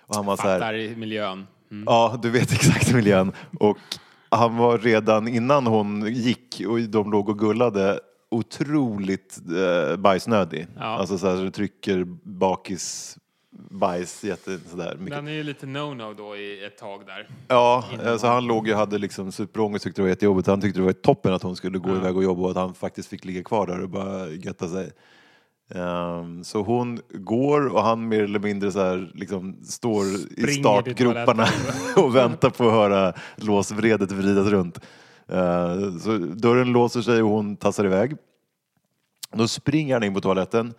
Och 0.01 0.15
han 0.15 0.25
var 0.25 0.37
så 0.37 0.43
här, 0.43 0.59
Fattar 0.59 0.95
miljön. 0.95 1.47
Mm. 1.71 1.83
Ja, 1.87 2.19
du 2.21 2.29
vet 2.29 2.51
exakt 2.53 2.93
miljön. 2.93 3.31
Och 3.59 3.77
han 4.29 4.57
var 4.57 4.77
redan 4.77 5.27
innan 5.27 5.67
hon 5.67 6.13
gick 6.13 6.61
och 6.67 6.79
de 6.79 7.11
låg 7.11 7.29
och 7.29 7.39
gullade 7.39 7.99
otroligt 8.31 9.39
eh, 9.57 9.97
bajsnödig. 9.97 10.67
Ja. 10.75 10.83
Alltså 10.83 11.17
så 11.17 11.27
här, 11.27 11.49
trycker 11.49 12.03
bakis 12.23 13.17
bajs 13.51 14.24
jätte 14.24 14.60
sådär 14.70 14.96
mycket. 15.00 15.17
Den 15.17 15.27
är 15.27 15.31
ju 15.31 15.43
lite 15.43 15.65
no-no 15.65 16.13
då 16.13 16.36
i 16.36 16.65
ett 16.65 16.77
tag 16.77 17.05
där. 17.05 17.27
Ja, 17.48 17.86
alltså 18.05 18.27
han 18.27 18.48
låg 18.48 18.67
och 18.70 18.75
hade 18.75 18.98
liksom 18.98 19.31
superångest 19.31 19.84
tyckte 19.84 20.01
det 20.01 20.03
var 20.03 20.10
jättejobbigt. 20.10 20.48
Han 20.48 20.62
tyckte 20.62 20.79
det 20.79 20.86
var 20.86 20.93
toppen 20.93 21.34
att 21.34 21.43
hon 21.43 21.55
skulle 21.55 21.77
gå 21.77 21.96
iväg 21.96 22.17
och 22.17 22.24
jobba 22.24 22.43
och 22.43 22.50
att 22.50 22.55
han 22.55 22.74
faktiskt 22.74 23.10
fick 23.10 23.25
ligga 23.25 23.43
kvar 23.43 23.67
där 23.67 23.81
och 23.81 23.89
bara 23.89 24.27
götta 24.27 24.67
sig. 24.67 24.91
Ehm, 25.75 26.43
så 26.43 26.62
hon 26.62 27.00
går 27.10 27.67
och 27.67 27.84
han 27.84 28.08
mer 28.08 28.24
eller 28.24 28.39
mindre 28.39 28.72
så 28.72 28.79
här, 28.79 29.12
liksom 29.13 29.58
står 29.63 30.05
i 30.05 30.17
Springer 30.17 30.48
startgroparna 30.48 31.46
till 31.46 32.03
och 32.03 32.15
väntar 32.15 32.50
på 32.50 32.67
att 32.67 32.74
höra 32.74 33.13
låsvredet 33.36 34.12
vridas 34.12 34.48
runt. 34.48 34.79
Ehm, 35.27 36.00
så 36.00 36.17
dörren 36.17 36.72
låser 36.72 37.01
sig 37.01 37.22
och 37.22 37.29
hon 37.29 37.55
tassar 37.55 37.86
iväg. 37.86 38.15
Då 39.34 39.48
springer 39.48 39.93
han 39.93 40.03
in 40.03 40.13
på 40.13 40.22
toaletten 40.22 40.74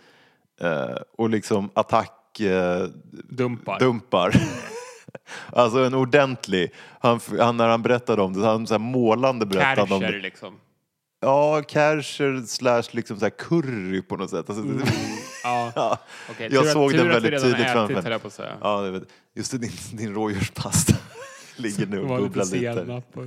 eh, 0.61 0.97
och 1.19 1.31
liksom 1.31 1.71
attack 1.75 2.22
eh, 2.41 2.85
Dumpar. 3.29 3.79
dumpar. 3.79 4.35
alltså 5.53 5.79
en 5.85 5.95
ordentlig. 5.95 6.73
Han, 7.01 7.21
han, 7.39 7.57
när 7.57 7.69
han 7.69 7.83
berättade 7.83 8.23
om 8.23 8.33
det, 8.33 8.47
han 8.47 8.67
så 8.67 8.75
här 8.75 8.79
målande 8.79 9.47
berättade 9.47 9.95
om 9.95 10.01
Kärcher 10.01 10.13
det. 10.13 10.23
liksom. 10.23 10.55
Ja, 11.21 11.63
Kärcher 11.69 12.47
slash 12.47 12.83
liksom 12.91 13.19
så 13.19 13.25
här 13.25 13.31
curry 13.31 14.03
på 14.03 14.17
något 14.17 14.31
sätt. 14.31 14.51
Alltså, 14.51 14.65
det, 14.65 14.85
Ja. 15.45 15.99
Okej, 16.31 16.49
Jag 16.53 16.65
tur 16.65 16.71
såg 16.71 16.91
tur 16.91 16.99
den 16.99 17.09
väldigt 17.09 17.43
tydligt 17.43 17.71
framför 17.71 18.03
mig. 18.03 18.53
Ja, 18.61 19.01
just 19.37 19.53
det, 19.53 19.59
din, 19.59 19.71
din 19.93 20.15
rådjurspasta 20.15 20.95
ligger 21.57 21.87
nu 21.87 22.01
och 22.03 22.09
lite 22.19 22.23
bubblar 22.23 22.45
lite. 22.45 23.03
och- 23.15 23.25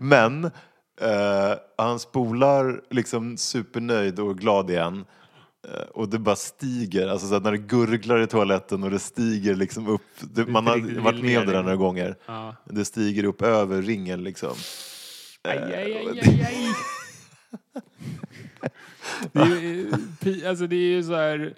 Men 0.00 0.44
eh, 1.00 1.52
han 1.78 1.98
spolar 1.98 2.80
liksom 2.90 3.36
supernöjd 3.36 4.18
och 4.20 4.38
glad 4.38 4.70
igen. 4.70 5.04
Eh, 5.68 5.84
och 5.94 6.08
det 6.08 6.18
bara 6.18 6.36
stiger, 6.36 7.08
alltså 7.08 7.26
så 7.26 7.40
när 7.40 7.52
det 7.52 7.58
gurglar 7.58 8.20
i 8.20 8.26
toaletten 8.26 8.82
och 8.82 8.90
det 8.90 8.98
stiger 8.98 9.54
liksom 9.54 9.88
upp. 9.88 10.02
Det, 10.20 10.46
man 10.46 10.66
har 10.66 11.00
varit 11.00 11.22
med 11.22 11.38
om 11.38 11.46
det 11.46 11.52
där 11.52 11.62
några 11.62 11.76
gånger. 11.76 12.16
Ja. 12.26 12.56
Det 12.64 12.84
stiger 12.84 13.24
upp 13.24 13.42
över 13.42 13.82
ringen 13.82 14.24
liksom. 14.24 14.52
Aj, 15.42 15.58
aj, 15.58 15.74
aj, 15.74 16.08
aj, 16.08 16.46
aj. 16.46 16.74
Det 19.32 19.40
är 19.40 20.44
eh, 20.44 20.48
alltså 20.50 20.66
det 20.66 20.76
är 20.76 20.90
ju 20.90 21.02
så 21.02 21.14
här... 21.14 21.54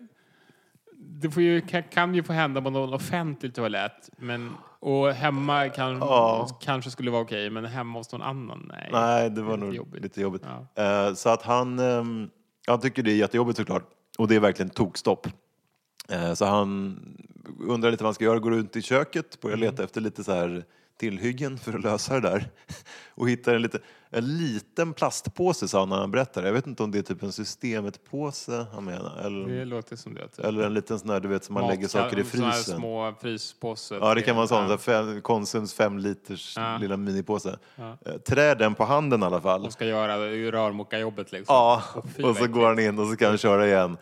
Det 0.97 1.37
ju, 1.37 1.61
kan, 1.91 2.15
ju 2.15 2.23
få 2.23 2.33
hända 2.33 2.63
på 2.63 2.71
någon 2.71 2.95
offentlig 2.95 3.55
toalett. 3.55 4.11
Men, 4.17 4.51
och 4.81 5.13
hemma 5.13 5.69
kan, 5.69 5.99
Ja. 5.99 6.49
kanske 6.61 6.91
skulle 6.91 7.11
vara 7.11 7.23
okej, 7.23 7.51
men 7.51 7.65
hemma 7.65 7.99
hos 7.99 8.13
någon 8.13 8.23
annan, 8.23 8.67
nej. 8.69 8.89
Nej, 8.93 9.31
det 9.31 9.43
var 9.43 9.55
lite 9.57 9.65
nog 9.67 9.75
jobbigt. 9.75 10.03
lite 10.03 10.21
jobbigt. 10.21 10.43
Ja. 10.75 10.83
Eh, 11.09 11.15
så 11.15 11.29
att 11.29 11.43
han, 11.43 11.79
ehm, 11.79 12.29
han 12.67 12.81
tycker 12.81 13.03
det 13.03 13.13
är 13.13 13.17
jättejobbigt 13.17 13.57
såklart. 13.59 13.91
Och 14.19 14.29
det 14.29 14.35
är 14.37 14.41
verkligen 14.41 14.71
tokstopp. 14.71 15.27
Eh, 16.09 16.35
så 16.35 16.45
han 16.45 16.99
undrar 17.61 17.91
lite 17.91 18.05
vad 18.05 18.09
han 18.09 18.15
ska 18.15 18.25
göra, 18.25 18.39
går 18.39 18.51
runt 18.51 18.77
i 18.77 18.83
köket, 18.83 19.41
börjar 19.41 19.57
Mm. 19.57 19.71
leta 19.71 19.85
efter 19.85 20.01
lite 20.01 20.25
så 20.25 20.33
här 20.33 20.65
tillhyggen 20.99 21.59
för 21.59 21.73
att 21.73 21.83
lösa 21.83 22.15
det 22.15 22.21
där. 22.21 22.51
Och 23.17 23.29
hittar 23.29 23.55
en, 23.55 23.63
lite, 23.63 23.79
en 24.11 24.37
liten 24.37 24.93
plastpåse 24.93 25.69
sa 25.69 25.79
han 25.79 25.89
när 25.89 25.97
han 25.97 26.11
berättade. 26.11 26.47
Jag 26.47 26.55
vet 26.55 26.67
inte 26.67 26.83
om 26.83 26.91
det 26.91 26.99
är 26.99 27.03
typ 27.03 27.23
en 27.23 27.33
systemet-påse 27.33 28.67
han 28.73 28.85
menar. 28.85 29.19
Eller, 29.27 29.49
Det 29.59 29.65
låter 29.65 29.97
som 29.97 30.15
det. 30.15 30.29
Typ. 30.29 30.45
eller 30.45 30.63
en 30.63 30.75
liten 30.75 30.99
sån 30.99 31.09
där 31.09 31.21
du 31.21 31.29
vet 31.29 31.45
som 31.45 31.55
man 31.55 31.67
lägger 31.69 31.89
saker 31.89 32.19
i 32.19 32.25
Såna 32.25 32.53
frysen. 32.53 32.77
små 32.79 33.15
fryspåsar. 33.21 33.99
Ja, 34.01 34.15
det 34.15 34.23
kan 34.23 34.37
vara 34.37 34.65
en 34.65 34.79
sån. 34.79 34.95
Ja. 35.15 35.21
Konsums 35.23 35.75
fem 35.75 35.99
liters 35.99 36.57
Ja. 36.57 36.79
lilla 36.81 36.97
minipåse. 36.97 37.59
Ja. 37.77 37.97
Eh, 38.07 38.13
Trä 38.19 38.55
den 38.55 38.75
på 38.75 38.85
handen 38.85 39.23
i 39.23 39.25
alla 39.27 39.41
fall. 39.41 39.65
Och 39.65 39.73
ska 39.73 39.85
göra 39.85 40.17
rörmokarjobbet 40.53 41.33
liksom. 41.33 41.55
Ja, 41.55 41.83
Och 41.95 42.25
och 42.31 42.37
så 42.37 42.47
går 42.47 42.67
han 42.69 42.79
in 42.79 42.99
och 42.99 43.09
så 43.09 43.17
kan 43.17 43.29
han 43.29 43.39
köra 43.39 43.67
igen. 43.67 43.97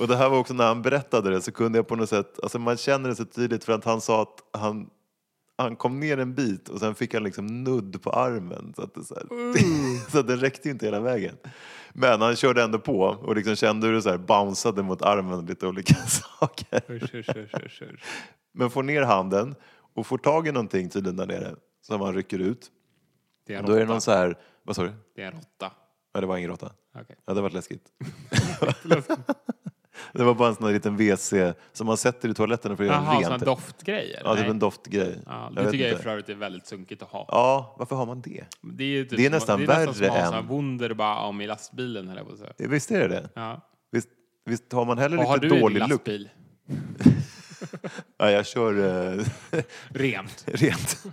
Och 0.00 0.08
det 0.08 0.16
här 0.16 0.28
var 0.28 0.38
också 0.38 0.54
när 0.54 0.66
han 0.66 0.82
berättade 0.82 1.30
det 1.30 1.40
så 1.42 1.52
kunde 1.52 1.78
jag 1.78 1.88
på 1.88 1.96
något 1.96 2.08
sätt, 2.08 2.40
alltså 2.42 2.58
man 2.58 2.76
känner 2.76 3.08
det 3.08 3.14
så 3.16 3.24
tydligt 3.24 3.64
för 3.64 3.72
att 3.72 3.84
han 3.84 4.00
sa 4.00 4.22
att 4.22 4.60
han, 4.60 4.90
han 5.56 5.76
kom 5.76 6.00
ner 6.00 6.18
en 6.18 6.34
bit 6.34 6.68
och 6.68 6.80
sen 6.80 6.94
fick 6.94 7.14
han 7.14 7.22
liksom 7.22 7.64
nudd 7.64 8.02
på 8.02 8.10
armen. 8.10 8.72
Så 8.76 8.82
att, 8.82 8.94
det 8.94 9.04
så, 9.04 9.14
här, 9.14 9.26
så 10.10 10.18
att 10.18 10.26
den 10.26 10.40
räckte 10.40 10.70
inte 10.70 10.86
hela 10.86 11.00
vägen. 11.00 11.36
Men 11.92 12.20
han 12.20 12.36
körde 12.36 12.62
ändå 12.62 12.78
på 12.78 13.00
och 13.00 13.36
liksom 13.36 13.56
kände 13.56 13.86
hur 13.86 13.94
det 13.94 14.02
så 14.02 14.10
här 14.10 14.18
bounceade 14.18 14.82
mot 14.82 15.02
armen 15.02 15.46
lite 15.46 15.66
olika 15.66 15.94
saker. 16.06 16.82
Usch, 16.88 17.14
usch, 17.14 17.54
usch. 17.64 17.82
Men 18.52 18.70
får 18.70 18.82
ner 18.82 19.02
handen 19.02 19.54
och 19.94 20.06
får 20.06 20.18
tag 20.18 20.48
i 20.48 20.52
någonting 20.52 20.90
tydligen 20.90 21.16
där 21.16 21.26
nere 21.26 21.54
som 21.82 22.00
han 22.00 22.14
rycker 22.14 22.38
ut. 22.38 22.70
Det 23.46 23.54
är 23.54 23.62
Då 23.62 23.72
är 23.72 23.80
det 23.80 23.86
någon 23.86 24.00
så 24.00 24.10
här, 24.10 24.38
vad 24.62 24.76
sa 24.76 24.82
du? 24.82 24.92
Det 25.14 25.22
är 25.22 25.26
en 25.26 25.32
råtta. 25.32 25.72
Ja, 26.12 26.20
det 26.20 26.26
var 26.26 26.36
ingen 26.36 26.50
råtta. 26.50 26.72
Okej. 26.94 27.16
Ja, 27.24 27.34
det 27.34 27.40
var 27.40 27.50
läskigt. 27.50 27.88
det 30.18 30.24
var 30.24 30.34
bara 30.34 30.48
en 30.48 30.54
sån 30.54 30.64
här 30.66 30.72
liten 30.72 30.96
WC 30.96 31.34
som 31.72 31.86
man 31.86 31.96
sätter 31.96 32.28
i 32.28 32.34
toaletten 32.34 32.76
för 32.76 32.84
att 32.84 32.88
göra 32.90 33.02
Jaha, 33.04 33.20
rent. 33.20 33.30
här 33.30 33.38
doftgrejer? 33.38 34.22
Ja, 34.24 34.36
typ 34.36 34.46
en 34.48 34.58
doftgrej. 34.58 35.18
Ja, 35.26 35.44
Jag 35.44 35.54
det 35.54 35.62
vet 35.62 35.70
tycker 35.72 35.84
jag 35.84 35.92
inte. 35.92 36.02
för 36.02 36.10
övrigt 36.10 36.28
är 36.28 36.34
väldigt 36.34 36.66
sunkigt 36.66 37.02
att 37.02 37.08
ha. 37.08 37.24
Ja, 37.28 37.74
varför 37.78 37.96
har 37.96 38.06
man 38.06 38.20
det? 38.20 38.44
Det 38.62 38.84
är, 38.98 39.04
typ 39.04 39.16
Det 39.18 39.26
är 39.26 39.30
nästan 39.30 39.58
det 39.58 39.64
är 39.64 39.68
nästan 39.68 39.84
värre 39.86 39.94
som 39.94 40.06
att 40.06 40.12
ha 40.12 40.18
än- 40.18 40.26
sån 40.26 40.34
här 40.34 40.42
Wunderbaum 40.42 41.40
i 41.40 41.46
lastbilen, 41.46 42.08
höll 42.08 42.16
jag 42.16 42.26
på 42.26 42.32
att 42.32 42.38
säga. 42.38 42.52
Visst 42.58 42.90
är 42.90 43.00
det 43.00 43.08
det? 43.08 43.28
Ja. 43.34 43.60
Visst, 43.90 44.08
visst 44.44 44.72
har 44.72 44.84
man 44.84 44.98
heller 44.98 45.16
Vad 45.16 45.26
har 45.26 45.36
lite 45.36 45.46
du 45.46 45.52
i 45.54 45.54
din 45.54 45.60
dålig 45.62 45.78
lukt? 45.80 45.90
lastbil? 45.90 46.28
Ja, 48.16 48.30
jag 48.30 48.46
kör 48.46 48.72
eh, 49.18 49.24
Rent. 49.88 50.44
rent. 50.46 51.04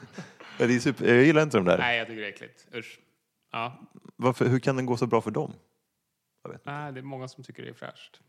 Ja, 0.60 0.68
det 0.68 0.76
är 0.76 0.80
super. 0.80 1.14
Jag 1.16 1.24
gillar 1.26 1.42
inte 1.44 1.58
de 1.58 1.66
där. 1.66 1.78
Nej, 1.78 1.98
jag 1.98 2.08
tycker 2.08 2.22
det 2.22 2.28
är 2.28 2.32
äckligt. 2.32 2.68
Usch. 2.76 3.00
Ja. 3.52 3.80
Varför, 4.16 4.46
hur 4.46 4.60
kan 4.60 4.76
den 4.76 4.86
gå 4.86 4.98
så 4.98 5.08
bra 5.08 5.22
för 5.22 5.32
dem? 5.32 5.54
Nej, 6.64 6.94
det 6.94 7.00
är 7.00 7.04
många 7.04 7.28
som 7.28 7.44
tycker 7.44 7.64
det 7.64 7.70
är 7.70 7.74
fräscht. 7.74 8.20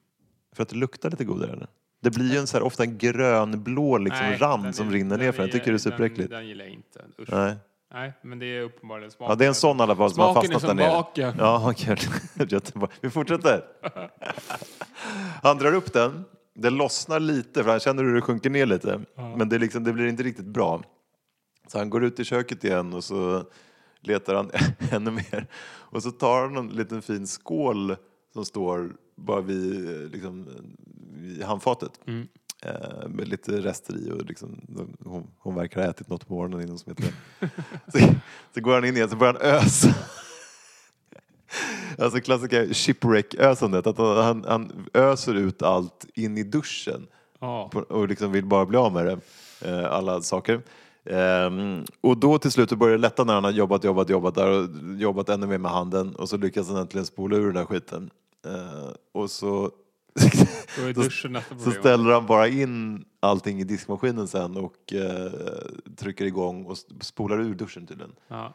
För 0.52 0.62
att 0.62 0.68
det 0.68 0.76
luktar 0.76 1.10
lite 1.10 1.24
godare? 1.24 1.52
Eller? 1.52 1.66
Det 2.02 2.10
blir 2.10 2.32
ju 2.32 2.38
en 2.38 2.46
så 2.46 2.56
här, 2.56 2.64
ofta 2.64 2.82
en 2.82 2.98
grönblå 2.98 3.98
liksom, 3.98 4.26
Nej, 4.26 4.38
rand 4.38 4.74
som 4.74 4.88
är- 4.88 4.92
rinner 4.92 5.18
ner 5.18 5.32
för 5.32 5.38
den. 5.38 5.46
Jag 5.48 5.52
tycker 5.52 5.72
det 5.72 5.76
är 5.76 5.78
superäckligt. 5.78 6.30
Den, 6.30 6.38
den 6.38 6.48
gillar 6.48 6.64
jag 6.64 6.74
inte. 6.74 7.04
Usch. 7.18 7.28
Nej. 7.32 7.54
Nej, 7.94 8.12
men 8.22 8.38
det 8.38 8.46
är 8.46 8.62
uppenbarligen 8.62 9.10
smaken. 9.10 9.30
Ja, 9.30 9.34
det 9.36 9.44
är 9.44 9.48
en 9.48 9.54
sån 9.54 9.78
i 9.78 9.82
alla 9.82 9.96
fall 9.96 10.10
som 10.10 10.20
har 10.22 10.32
Smaken 10.32 10.50
är 10.50 10.54
fastnat 10.54 10.76
där 10.76 10.84
som 10.84 10.92
nere. 10.92 11.02
baken. 11.02 11.34
Ja. 12.38 12.44
Göteborg. 12.48 12.92
Vi 13.00 13.10
fortsätter. 13.10 13.64
Han 15.42 15.58
drar 15.58 15.74
upp 15.74 15.92
den. 15.92 16.24
Det 16.54 16.70
lossnar 16.70 17.20
lite 17.20 17.62
för 17.64 17.70
han 17.70 17.80
känner 17.80 18.04
hur 18.04 18.14
det 18.14 18.20
sjunker 18.20 18.50
ner 18.50 18.66
lite. 18.66 19.00
Men 19.36 19.48
det, 19.48 19.56
är 19.56 19.60
liksom, 19.60 19.84
det 19.84 19.92
blir 19.92 20.06
inte 20.06 20.22
riktigt 20.22 20.46
bra. 20.46 20.82
Så 21.66 21.78
han 21.78 21.90
går 21.90 22.04
ut 22.04 22.20
i 22.20 22.24
köket 22.24 22.64
igen 22.64 22.94
och 22.94 23.04
så 23.04 23.44
letar 24.00 24.34
han 24.34 24.50
ännu 24.90 25.10
mer. 25.10 25.46
Och 25.64 26.02
så 26.02 26.10
tar 26.10 26.40
han 26.42 26.56
en 26.56 26.68
liten 26.68 27.02
fin 27.02 27.26
skål 27.26 27.96
som 28.32 28.44
står 28.44 28.92
bara 29.16 29.40
vid, 29.40 29.88
eh, 29.88 30.10
liksom, 30.10 30.46
vid 31.16 31.42
handfatet. 31.42 32.00
Eh, 32.64 33.08
med 33.08 33.28
lite 33.28 33.52
rester 33.60 33.96
i 33.96 34.10
och 34.10 34.24
liksom, 34.24 34.60
hon, 35.04 35.26
hon 35.38 35.54
verkar 35.54 35.82
ha 35.82 35.90
ätit 35.90 36.08
något 36.08 36.28
på 36.28 36.34
morgonen 36.34 36.60
innan 36.60 36.78
som 36.78 36.90
heter. 36.92 37.14
Så, 37.92 37.98
så 38.54 38.60
går 38.60 38.74
han 38.74 38.84
in 38.84 38.96
igen 38.96 39.10
så 39.10 39.16
börjar 39.16 39.32
han 39.34 39.42
ösa. 39.42 39.94
Alltså 41.98 42.20
klassiska 42.20 42.74
shipwreck-ösandet. 42.74 43.86
Att 43.86 43.98
han, 43.98 44.44
han 44.48 44.86
öser 44.94 45.34
ut 45.34 45.62
allt 45.62 46.06
in 46.14 46.38
i 46.38 46.42
duschen 46.42 47.06
Ja. 47.40 47.68
på- 47.72 47.80
och 47.80 48.08
liksom 48.08 48.32
vill 48.32 48.46
bara 48.46 48.66
bli 48.66 48.78
av 48.78 48.92
med 48.92 49.06
det. 49.06 49.18
Eh, 49.70 49.92
alla 49.92 50.22
saker. 50.22 50.60
Ehm, 51.04 51.84
och 52.00 52.16
då 52.16 52.38
till 52.38 52.50
slut 52.50 52.72
börjar 52.72 52.96
det 52.96 53.00
lätta 53.02 53.24
när 53.24 53.34
han 53.34 53.44
har 53.44 53.50
jobbat, 53.50 53.84
jobbat, 53.84 54.10
jobbat 54.10 54.34
där 54.34 54.50
och 54.50 54.68
jobbat 55.00 55.28
ännu 55.28 55.46
mer 55.46 55.58
med 55.58 55.70
handen 55.70 56.14
och 56.16 56.28
så 56.28 56.36
lyckas 56.36 56.68
han 56.68 56.76
äntligen 56.76 57.06
spola 57.06 57.36
ur 57.36 57.46
den 57.46 57.54
där 57.54 57.64
skiten. 57.64 58.10
Eh, 58.46 58.90
och 59.12 59.30
så, 59.30 59.70
så, 60.94 61.10
så 61.58 61.70
ställer 61.70 62.12
han 62.12 62.26
bara 62.26 62.48
in 62.48 63.04
allting 63.20 63.60
i 63.60 63.64
diskmaskinen 63.64 64.28
sen 64.28 64.56
och 64.56 64.92
eh, 64.92 65.32
trycker 65.96 66.24
igång 66.24 66.66
och 66.66 66.78
spolar 67.00 67.40
ur 67.40 67.54
duschen 67.54 67.86
tydligen. 67.86 68.12
Ja. 68.28 68.54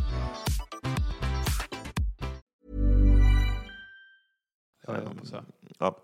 Jag 4.87 5.27
säga. 5.27 5.43
Ja. 5.79 5.97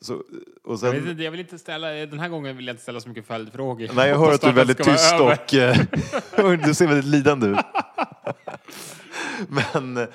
Så, 0.00 0.14
och 0.14 0.24
Jag, 0.64 0.78
sen, 0.78 0.90
vet 0.92 1.06
inte, 1.06 1.22
jag 1.22 1.30
vill 1.30 1.40
inte 1.40 1.58
ställa, 1.58 1.88
den 1.88 2.18
här 2.18 2.28
gången 2.28 2.56
vill 2.56 2.66
jag 2.66 2.74
inte 2.74 2.82
ställa 2.82 3.00
så 3.00 3.08
mycket 3.08 3.26
följdfrågor. 3.26 3.90
Nej, 3.94 4.08
jag 4.08 4.18
hör 4.18 4.32
att 4.32 4.40
du 4.40 4.46
är 4.46 4.52
väldigt 4.52 4.78
tyst 4.78 5.12
över. 5.14 5.24
och 5.32 5.54
eh, 5.54 6.58
du 6.66 6.74
ser 6.74 6.86
väldigt 6.86 7.04
lidande 7.04 7.46
ut. 7.46 7.58
Men 9.48 9.96
eh, 9.96 10.06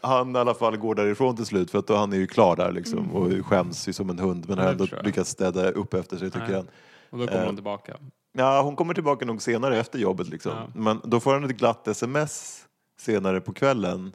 han 0.00 0.36
i 0.36 0.38
alla 0.38 0.54
fall 0.54 0.76
går 0.76 0.94
därifrån 0.94 1.36
till 1.36 1.46
slut 1.46 1.70
för 1.70 1.78
att 1.78 1.86
då 1.86 1.96
han 1.96 2.12
är 2.12 2.16
ju 2.16 2.26
klar 2.26 2.56
där 2.56 2.72
liksom 2.72 3.10
och 3.16 3.46
skäms 3.46 3.88
ju 3.88 3.92
som 3.92 4.10
en 4.10 4.18
hund 4.18 4.44
men 4.48 4.58
har 4.58 4.64
Mm. 4.64 4.72
Ändå 4.80 4.96
jag. 4.96 5.06
lyckats 5.06 5.30
städa 5.30 5.70
upp 5.70 5.94
efter 5.94 6.16
sig 6.16 6.30
tycker 6.30 6.46
Nej. 6.46 6.54
han. 6.56 6.68
Och 7.10 7.18
då 7.18 7.26
kommer 7.26 7.40
Eh, 7.40 7.46
hon 7.46 7.54
tillbaka. 7.56 7.96
Ja, 8.32 8.62
hon 8.62 8.76
kommer 8.76 8.94
tillbaka 8.94 9.24
nog 9.24 9.42
senare 9.42 9.78
efter 9.78 9.98
jobbet 9.98 10.28
liksom. 10.28 10.52
Ja. 10.52 10.68
Men 10.74 11.00
då 11.04 11.20
får 11.20 11.32
han 11.34 11.44
ett 11.44 11.56
glatt 11.56 11.88
sms 11.88 12.64
senare 13.00 13.40
på 13.40 13.52
kvällen 13.52 14.12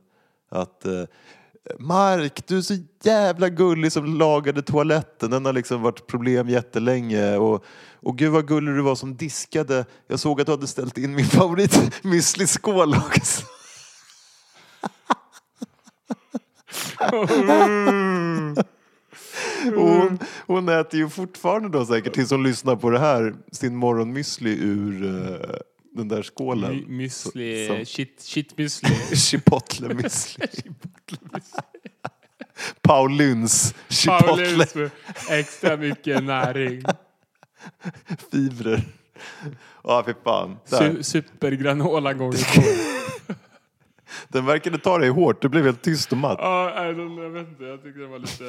att 0.50 0.86
eh, 0.86 1.04
Mark, 1.80 2.48
du 2.48 2.58
är 2.58 2.62
så 2.62 2.78
jävla 3.04 3.50
gullig 3.50 3.92
som 3.92 4.06
lagade 4.06 4.62
toaletten. 4.62 5.32
Den 5.32 5.46
har 5.46 5.54
liksom 5.54 5.82
varit 5.82 6.08
problem 6.08 6.50
jättelänge. 6.50 7.38
Och, 7.38 7.66
och 7.94 8.18
gud 8.18 8.32
vad 8.32 8.48
gullig 8.48 8.76
du 8.76 8.82
var 8.82 8.96
som 8.96 9.16
diskade. 9.16 9.86
Jag 10.08 10.20
såg 10.20 10.42
att 10.42 10.48
du 10.48 10.52
hade 10.54 10.68
ställt 10.68 10.98
in 10.98 11.16
min 11.16 11.26
favorit 11.26 11.92
müsliskål 12.04 12.96
också. 12.96 13.46
Och 19.76 19.88
hon, 19.90 20.20
hon 20.48 20.70
äter 20.70 21.00
ju 21.00 21.10
fortfarande 21.10 21.70
då 21.70 21.86
säkert 21.86 22.14
tills 22.14 22.32
hon 22.32 22.44
lyssnar 22.44 22.76
på 22.76 22.90
det 22.90 23.00
här 23.00 23.36
sin 23.52 23.76
morgonmüsli 23.84 24.58
ur 24.60 25.06
eh, 25.06 25.56
den 25.96 26.08
där 26.08 26.24
skålen. 26.24 26.86
Müsli, 26.88 27.86
shit, 27.86 28.22
shit 28.22 28.56
müsli. 28.58 29.16
Chipotle 29.16 29.88
müsli. 29.88 30.48
Pauluns 32.82 33.76
chipotle 33.90 34.28
Paulus 34.46 34.76
med 34.76 34.90
extra 35.30 35.78
mycket 35.78 36.24
näring. 36.24 36.84
fibrer. 38.32 38.82
Ja, 39.84 40.04
fy 40.06 40.14
fan. 40.24 40.58
Su- 40.66 41.02
Supergranola 41.02 42.14
gånger 42.14 42.38
två. 42.38 42.62
Den 44.28 44.46
verkade 44.46 44.78
ta 44.78 44.98
dig 44.98 45.10
hårt. 45.10 45.42
Du 45.42 45.50
blev 45.50 45.64
helt 45.64 45.82
tyst 45.82 46.12
och 46.12 46.18
matt. 46.18 46.38
Ja, 46.42 46.86
jag 46.86 46.94
vet 47.32 47.48
inte. 47.48 47.64
Jag 47.64 47.84
tyckte 47.84 48.00
det 48.00 48.08
var 48.08 48.20
lite... 48.20 48.44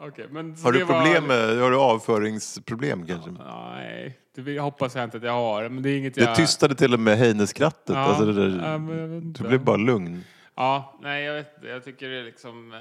Okej, 0.00 0.26
men... 0.30 0.56
Har 0.62 0.72
du 0.72 0.84
var- 0.84 0.94
problem 0.94 1.24
med, 1.24 1.58
har 1.58 1.70
du 1.70 1.76
avföringsproblem 1.76 3.06
kanske? 3.06 3.30
Nej, 3.30 4.18
det 4.36 4.60
hoppas 4.60 4.94
jag 4.94 5.04
inte 5.04 5.16
att 5.16 5.22
jag 5.22 5.32
har. 5.32 5.68
Men 5.68 5.82
det 5.82 5.90
är 5.90 5.98
inget 5.98 6.14
Det 6.14 6.20
jag... 6.20 6.34
tystade 6.36 6.74
till 6.74 6.94
och 6.94 7.00
med 7.00 7.18
Heine-skrattet. 7.18 7.94
Ja, 7.94 7.98
alltså 7.98 8.24
det 8.24 8.32
där, 8.32 8.60
ja, 8.64 8.78
du 9.20 9.48
blev 9.48 9.64
bara 9.64 9.76
lugn. 9.76 10.24
Ja, 10.60 10.98
nej 11.02 11.24
jag 11.24 11.34
vet. 11.34 11.52
Jag 11.62 11.84
tycker 11.84 12.08
det 12.08 12.18
är 12.20 12.24
liksom... 12.24 12.72
eh, 12.72 12.78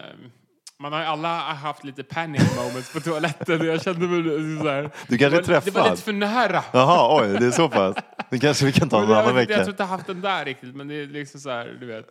Man 0.79 0.93
har 0.93 1.00
ju 1.00 1.05
alla 1.05 1.38
haft 1.39 1.84
lite 1.84 2.03
panic 2.03 2.55
moments 2.57 2.93
på 2.93 3.00
toaletten. 3.00 3.65
Jag 3.65 3.81
kände 3.81 4.07
mig 4.07 4.57
så 4.63 4.69
här... 4.69 4.89
Du 5.07 5.17
kanske 5.17 5.38
är 5.38 5.41
det 5.41 5.48
var, 5.48 5.62
det 5.65 5.72
var 5.72 5.81
träffad. 5.81 5.91
lite 5.91 6.03
för 6.03 6.13
nära. 6.13 6.63
Jaha, 6.74 7.22
oj, 7.22 7.38
det 7.39 7.46
är 7.46 7.51
så 7.51 7.69
pass. 7.69 7.96
Det 8.29 8.39
kanske 8.39 8.65
vi 8.65 8.72
kan 8.72 8.89
ta 8.89 8.98
en 9.03 9.12
annan 9.12 9.17
inte, 9.19 9.29
jag 9.29 9.34
vecka. 9.36 9.55
tror 9.55 9.69
inte 9.69 9.84
jag 9.84 9.88
haft 9.88 10.07
den 10.07 10.22
där 10.22 10.46
riktigt, 10.46 10.75
men 10.75 10.88
det 10.88 10.96
är 10.96 11.07
liksom 11.07 11.39
så 11.41 11.50
här, 11.50 11.77
du 11.79 11.86
vet. 11.86 12.07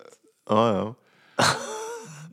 Ja, 0.49 0.75
ja. 0.75 0.95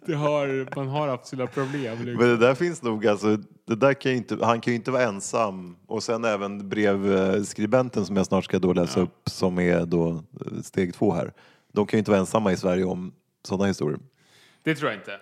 Det 0.07 0.14
har, 0.14 0.76
man 0.76 0.88
har 0.88 1.09
haft 1.09 1.26
sina 1.26 1.47
problem. 1.47 1.99
Liksom. 1.99 2.14
Men 2.14 2.29
det 2.29 2.37
där 2.37 2.55
finns 2.55 2.83
nog, 2.83 3.07
alltså, 3.07 3.37
det 3.67 3.76
där 3.76 3.95
kan 3.95 4.12
inte, 4.12 4.38
han 4.43 4.61
kan 4.61 4.73
ju 4.73 4.76
inte 4.76 4.91
vara 4.91 5.03
ensam. 5.03 5.76
Och 5.87 6.03
sen 6.03 6.25
även 6.25 6.69
brevskribenten 6.69 8.07
som 8.07 8.17
jag 8.17 8.26
snart 8.26 8.45
ska 8.45 8.59
då 8.59 8.73
läsa 8.73 9.00
upp 9.00 9.29
som 9.31 9.59
är 9.59 9.87
då 9.87 10.23
steg 10.62 10.95
två 10.95 11.12
här. 11.12 11.33
De 11.73 11.87
kan 11.87 11.97
ju 11.97 11.99
inte 11.99 12.11
vara 12.11 12.21
ensamma 12.21 12.53
i 12.53 12.57
Sverige 12.57 12.85
om 12.85 13.12
sådana 13.47 13.67
historier. 13.67 14.01
Det 14.63 14.75
tror 14.75 14.91
jag 14.91 15.01
inte. 15.01 15.19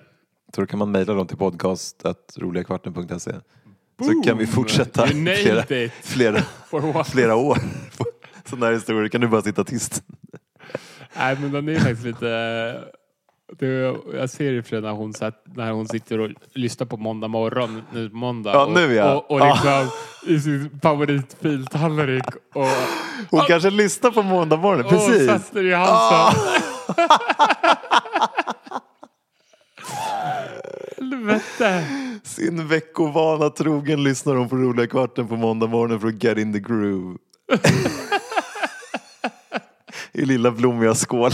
Så 0.54 0.60
då 0.60 0.66
kan 0.66 0.78
man 0.78 0.90
mejla 0.90 1.14
dem 1.14 1.26
till 1.26 1.36
podcast.roligakvarten.se 1.36 3.32
så 4.04 4.22
kan 4.24 4.38
vi 4.38 4.46
fortsätta 4.46 5.06
flera, 5.06 5.64
flera, 6.02 6.42
flera 7.04 7.36
år. 7.36 7.58
Sådana 8.44 8.66
här 8.66 8.72
historier 8.72 9.08
kan 9.08 9.20
du 9.20 9.28
bara 9.28 9.42
sitta 9.42 9.64
tyst. 9.64 10.02
Nej, 11.16 11.36
men 11.40 11.52
den 11.52 11.68
är 11.68 11.78
faktiskt 11.78 12.04
lite... 12.04 12.84
Det, 13.58 13.96
jag 14.14 14.30
ser 14.30 14.58
och 14.58 14.66
för 14.66 14.80
när 14.80 14.90
hon, 14.90 15.12
satt, 15.12 15.44
när 15.54 15.70
hon 15.72 15.88
sitter 15.88 16.18
och 16.20 16.30
lyssnar 16.54 16.86
på 16.86 16.96
måndag 16.96 17.28
morgon, 17.28 17.82
nu 17.92 18.10
på 18.10 18.16
måndag. 18.16 18.52
Ja, 18.52 18.66
nu 18.74 18.94
ja. 18.94 19.14
Och, 19.14 19.30
och, 19.30 19.40
och 19.40 19.46
liksom 19.46 19.88
i 20.26 20.40
sin 20.40 20.80
favoritfiltallrik 20.82 22.24
och, 22.54 22.66
Hon 23.30 23.40
kanske 23.40 23.70
lyssnar 23.70 24.10
på 24.10 24.22
måndag 24.22 24.56
morgon, 24.56 24.84
och 24.84 24.90
precis. 24.90 25.28
Ah. 25.28 25.38
sätter 25.38 25.64
i 25.64 25.74
halsen. 25.74 26.40
Helvete! 31.06 31.84
Sin 32.22 32.68
veckovana 32.68 33.50
trogen 33.50 34.04
lyssnar 34.04 34.34
hon 34.34 34.48
på 34.48 34.56
Roliga 34.56 34.86
Kvarten 34.86 35.28
på 35.28 35.36
måndag 35.36 35.66
morgonen 35.66 36.00
för 36.00 36.08
att 36.08 36.24
get 36.24 36.38
in 36.38 36.52
the 36.52 36.58
groove. 36.58 37.18
I 40.12 40.24
lilla 40.24 40.50
blommiga 40.50 40.94
skål. 40.94 41.30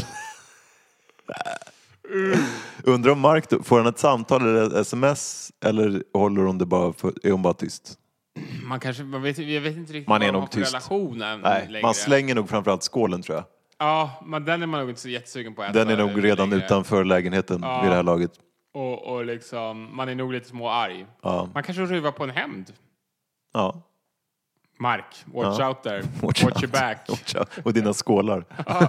Undrar 2.84 3.12
om 3.12 3.20
Mark, 3.20 3.48
då, 3.50 3.62
får 3.62 3.78
han 3.78 3.86
ett 3.86 3.98
samtal 3.98 4.42
eller 4.42 4.66
ett 4.66 4.72
sms 4.72 5.52
eller 5.64 6.02
håller 6.12 6.42
hon 6.42 6.58
det 6.58 6.66
bara 6.66 6.92
för, 6.92 7.12
är 7.22 7.30
hon 7.30 7.42
bara 7.42 7.54
tyst? 7.54 7.94
Man 8.64 8.80
kanske, 8.80 9.02
man 9.02 9.22
vet, 9.22 9.38
jag 9.38 9.60
vet 9.60 9.76
inte 9.76 9.92
riktigt 9.92 10.08
Man 10.08 10.22
är 10.22 10.26
vad 10.26 10.28
de 10.28 10.32
nog 10.32 10.42
har 10.42 10.46
för 10.48 10.60
tyst. 10.60 10.72
relation 10.72 11.22
än 11.22 11.40
Nej, 11.40 11.66
längre. 11.68 11.82
man 11.86 11.94
slänger 11.94 12.34
nog 12.34 12.48
framförallt 12.48 12.82
skålen 12.82 13.22
tror 13.22 13.36
jag. 13.36 13.44
Ja, 13.78 14.22
men 14.26 14.44
den 14.44 14.62
är 14.62 14.66
man 14.66 14.80
nog 14.80 14.88
inte 14.88 15.00
så 15.00 15.08
jättesugen 15.08 15.54
på 15.54 15.62
att 15.62 15.70
äta 15.70 15.78
Den 15.84 15.88
är 15.88 15.96
nog 16.06 16.24
redan 16.24 16.50
längre. 16.50 16.64
utanför 16.64 17.04
lägenheten 17.04 17.58
Ja. 17.62 17.82
vid 17.82 17.90
det 17.90 17.96
här 17.96 18.02
laget. 18.02 18.30
Och, 18.78 19.14
och 19.14 19.24
liksom, 19.24 19.96
man 19.96 20.08
är 20.08 20.14
nog 20.14 20.32
lite 20.32 20.48
småarg. 20.48 21.06
Ja. 21.22 21.48
Man 21.54 21.62
kanske 21.62 21.82
ruvar 21.82 22.10
på 22.10 22.24
en 22.24 22.30
hämnd. 22.30 22.72
ja. 23.54 23.82
Mark, 24.80 25.24
watch 25.26 25.58
Ja. 25.58 25.68
out 25.68 25.82
there. 25.82 26.02
Watch 26.22 26.44
Watch, 26.44 26.62
your 26.62 26.72
back. 26.72 26.98
Watch. 27.08 27.34
Och 27.64 27.72
dina 27.72 27.92
skålar. 27.92 28.44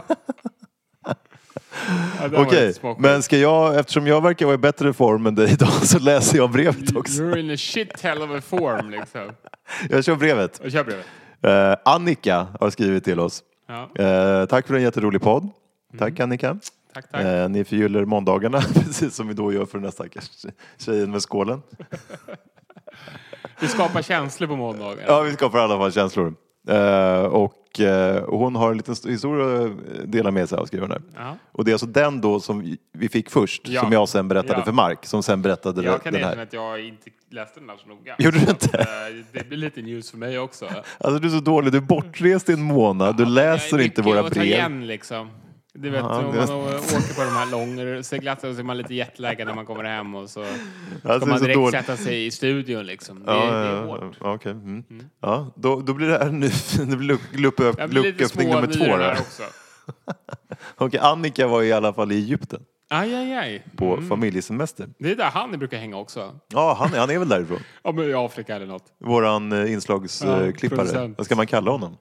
Ja, 2.21 2.27
var 2.27 2.45
Okej, 2.45 2.73
men 2.97 3.23
ska 3.23 3.37
jag, 3.37 3.79
eftersom 3.79 4.07
jag 4.07 4.21
verkar 4.23 4.45
vara 4.45 4.55
i 4.55 4.57
bättre 4.57 4.93
form 4.93 5.25
än 5.25 5.35
dig 5.35 5.51
idag 5.53 5.69
så 5.83 5.99
läser 5.99 6.37
jag 6.37 6.51
brevet 6.51 6.95
också. 6.95 7.21
You're 7.21 7.37
in 7.37 7.51
a 7.51 7.57
shit 7.57 8.01
hell 8.01 8.21
of 8.21 8.31
a 8.31 8.41
form 8.41 8.89
liksom. 8.89 9.31
Jag 9.89 10.03
kör 10.05 10.15
brevet. 10.15 10.59
Och 10.59 10.71
kör 10.71 10.83
brevet. 10.83 11.05
Eh, 11.41 11.75
Annika 11.93 12.47
har 12.59 12.69
skrivit 12.69 13.03
till 13.03 13.19
oss. 13.19 13.43
Ja, 13.67 14.03
Eh, 14.03 14.45
tack 14.45 14.67
för 14.67 14.73
en 14.75 14.81
jätterolig 14.81 15.21
podd. 15.21 15.49
Tack 15.97 16.19
Annika. 16.19 16.57
Tack, 16.93 17.11
tack. 17.11 17.21
Eh, 17.25 17.49
ni 17.49 17.63
förgyller 17.63 18.05
måndagarna 18.05 18.61
precis 18.73 19.15
som 19.15 19.27
vi 19.27 19.33
då 19.33 19.53
gör 19.53 19.65
för 19.65 19.77
den 19.77 19.85
här 19.85 19.91
stackars 19.91 20.45
tjejen 20.77 21.11
med 21.11 21.21
skålen. 21.21 21.61
Vi 23.59 23.67
skapar 23.67 24.01
känslor 24.01 24.47
på 24.47 24.55
måndagar. 24.55 25.03
Ja, 25.07 25.21
vi 25.21 25.33
skapar 25.33 25.59
i 25.59 25.61
alla 25.61 25.77
fall 25.77 25.91
känslor. 25.91 26.33
Eh, 26.67 27.21
och 27.23 27.79
eh, 27.79 28.23
hon 28.29 28.55
har 28.55 28.71
en 28.71 28.77
liten 28.77 28.91
st- 28.93 29.11
historia 29.11 29.65
att 29.65 29.71
dela 30.11 30.31
med 30.31 30.49
sig 30.49 30.57
av, 30.57 30.65
skriver 30.65 30.87
hon 30.87 30.91
här. 30.91 31.01
Ja. 31.25 31.35
Och 31.51 31.65
det 31.65 31.71
är 31.71 31.73
alltså 31.73 31.85
den 31.87 32.21
då 32.21 32.39
som 32.39 32.77
vi 32.93 33.09
fick 33.09 33.29
först, 33.29 33.61
Ja. 33.67 33.81
som 33.81 33.91
jag 33.91 34.09
sen 34.09 34.27
berättade 34.27 34.59
Ja. 34.59 34.65
för 34.65 34.71
Mark, 34.71 35.05
som 35.05 35.23
sen 35.23 35.41
berättade 35.41 35.83
Jag 35.83 36.03
kan 36.03 36.13
den 36.13 36.21
erkänna 36.21 36.35
här. 36.35 36.43
att 36.43 36.53
jag 36.53 36.85
inte 36.85 37.09
läste 37.31 37.59
den 37.59 37.67
där 37.67 37.77
så 37.77 37.87
noga. 37.89 38.15
Gjorde 38.19 38.39
du 38.39 38.49
inte? 38.51 38.79
eh, 38.79 38.85
Det 39.31 39.47
blir 39.49 39.57
lite 39.57 39.81
news 39.81 40.11
för 40.11 40.17
mig 40.17 40.39
också. 40.39 40.65
Alltså 40.99 41.19
du 41.19 41.27
är 41.27 41.31
så 41.31 41.39
dålig, 41.39 41.71
du 41.71 41.77
är 41.77 41.81
bortrest 41.81 42.49
i 42.49 42.53
en 42.53 42.61
månad, 42.61 43.17
du 43.17 43.25
läser 43.25 43.77
Jag 43.77 43.81
är 43.81 43.85
inte 43.85 44.01
mycket 44.01 44.05
våra 44.05 44.19
att 44.19 44.33
ta 44.33 44.39
brev. 44.39 44.45
igen 44.45 44.87
liksom. 44.87 45.29
Du 45.81 45.89
vet, 45.89 45.99
Ja, 45.99 46.19
om 46.19 46.25
man 46.25 46.35
åker 46.35 47.15
på 47.15 47.21
de 47.23 47.29
här 47.29 47.51
långseglatserna 47.51 48.53
så 48.53 48.59
är 48.59 48.63
man 48.63 48.77
lite 48.77 48.93
jetlaggad 48.93 49.47
när 49.47 49.55
man 49.55 49.65
kommer 49.65 49.83
hem 49.83 50.15
och 50.15 50.29
så 50.29 50.45
ska 50.99 51.09
Alltså, 51.13 51.29
man 51.29 51.39
direkt 51.39 51.55
dåligt. 51.55 51.71
sätta 51.79 51.97
sig 51.97 52.25
i 52.25 52.31
studion 52.31 52.85
liksom. 52.85 53.19
Det, 53.25 53.31
Ja, 53.31 53.45
det 53.45 53.57
är 53.57 53.75
ja, 53.75 53.81
hårt. 53.85 54.17
ja, 54.21 54.33
okej. 54.33 54.51
Mm. 54.51 54.83
Ja, 55.21 55.51
då, 55.55 55.79
då 55.81 55.93
blir 55.93 56.07
det 56.07 56.17
här 56.17 56.29
nu, 56.31 56.47
det 56.85 56.97
blir 56.97 57.07
luck, 57.07 57.21
luck, 57.33 57.57
lucköppning 57.93 58.49
nummer 58.49 58.67
två. 58.67 58.83
här 58.85 59.11
också. 59.11 59.43
Okej, 60.77 60.99
Annika 60.99 61.47
var 61.47 61.63
i 61.63 61.71
alla 61.71 61.93
fall 61.93 62.11
i 62.11 62.15
Egypten 62.15 62.61
Aj, 62.89 63.15
aj, 63.15 63.33
aj. 63.35 63.63
på 63.75 63.93
Mm. 63.93 64.09
familjesemester. 64.09 64.87
Det 64.99 65.11
är 65.11 65.15
där 65.15 65.29
han 65.33 65.51
brukar 65.59 65.77
hänga 65.77 65.97
också. 65.97 66.39
Ja, 66.53 66.75
han, 66.79 66.93
är- 66.93 66.99
han 66.99 67.09
är 67.09 67.19
väl 67.19 67.29
därifrån. 67.29 67.59
Ja, 67.83 67.91
men 67.91 68.09
i 68.09 68.13
Afrika 68.13 68.55
eller 68.55 68.65
något. 68.65 68.83
Våran 68.99 69.51
eh, 69.51 69.57
Ja, 69.59 69.67
inslagsklippare. 69.67 70.69
producent. 70.69 71.17
Vad 71.17 71.25
ska 71.25 71.35
man 71.35 71.47
kalla 71.47 71.71
honom? 71.71 71.97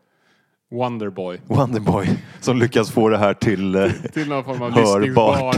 Wonderboy. 0.70 1.40
Wonderboy. 1.46 2.08
Som 2.40 2.58
lyckas 2.58 2.90
få 2.90 3.08
det 3.08 3.18
här 3.18 3.34
till... 3.34 3.74
eh, 3.74 3.90
Till 4.12 4.28
någon 4.28 4.44
form 4.44 4.62
av 4.62 4.70
Hörbart. 4.72 5.56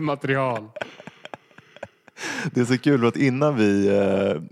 material. 0.00 0.64
Det 2.54 2.60
är 2.60 2.64
så 2.64 2.78
kul 2.78 3.06
att 3.06 3.16
innan 3.16 3.56
vi, 3.56 3.88
eh, 3.88 4.42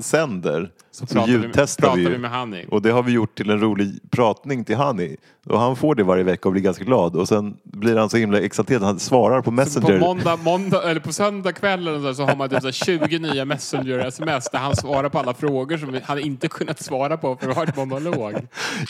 sänder 0.00 0.70
så, 0.92 1.24
vi- 1.26 1.32
ljudtestar 1.32 1.96
vi 1.96 2.02
ju. 2.02 2.08
vi 2.10 2.18
med 2.18 2.30
Hani. 2.30 2.66
Och 2.70 2.82
det 2.82 2.90
har 2.90 3.02
vi 3.02 3.12
gjort 3.12 3.34
till 3.36 3.50
en 3.50 3.60
rolig 3.60 3.98
pratning 4.10 4.64
till 4.64 4.76
Hani. 4.76 5.16
Och 5.46 5.60
han 5.60 5.76
får 5.76 5.94
det 5.94 6.02
varje 6.02 6.22
vecka 6.22 6.48
och 6.48 6.52
blir 6.52 6.62
ganska 6.62 6.84
glad. 6.84 7.16
Och 7.16 7.28
sen 7.28 7.56
blir 7.64 7.96
han 7.96 8.10
så 8.10 8.16
himla 8.16 8.40
exalterad. 8.40 8.82
Han 8.82 8.98
svarar 8.98 9.36
på 9.38 9.42
På 9.42 9.50
Messenger. 9.50 9.98
måndag, 10.00 10.36
måndag, 10.36 10.90
eller 10.90 11.00
på 11.00 11.12
söndag 11.12 11.52
kväll 11.52 11.88
eller 11.88 12.00
så, 12.00 12.14
så 12.14 12.24
har 12.24 12.36
man 12.36 12.48
typ 12.48 12.60
så 12.60 12.66
här 12.66 12.72
20 13.08 13.18
nya 13.18 13.44
Messenger-sms 13.44 14.48
där 14.52 14.58
han 14.58 14.76
svarar 14.76 15.08
på 15.08 15.18
alla 15.18 15.34
frågor 15.34 15.76
som 15.76 15.98
han 16.04 16.18
inte 16.18 16.48
kunnat 16.48 16.82
svara 16.82 17.16
på 17.16 17.36
för 17.36 17.48
att 17.50 17.56
ha 17.56 17.64
ett 17.64 17.76
monolog. 17.76 18.34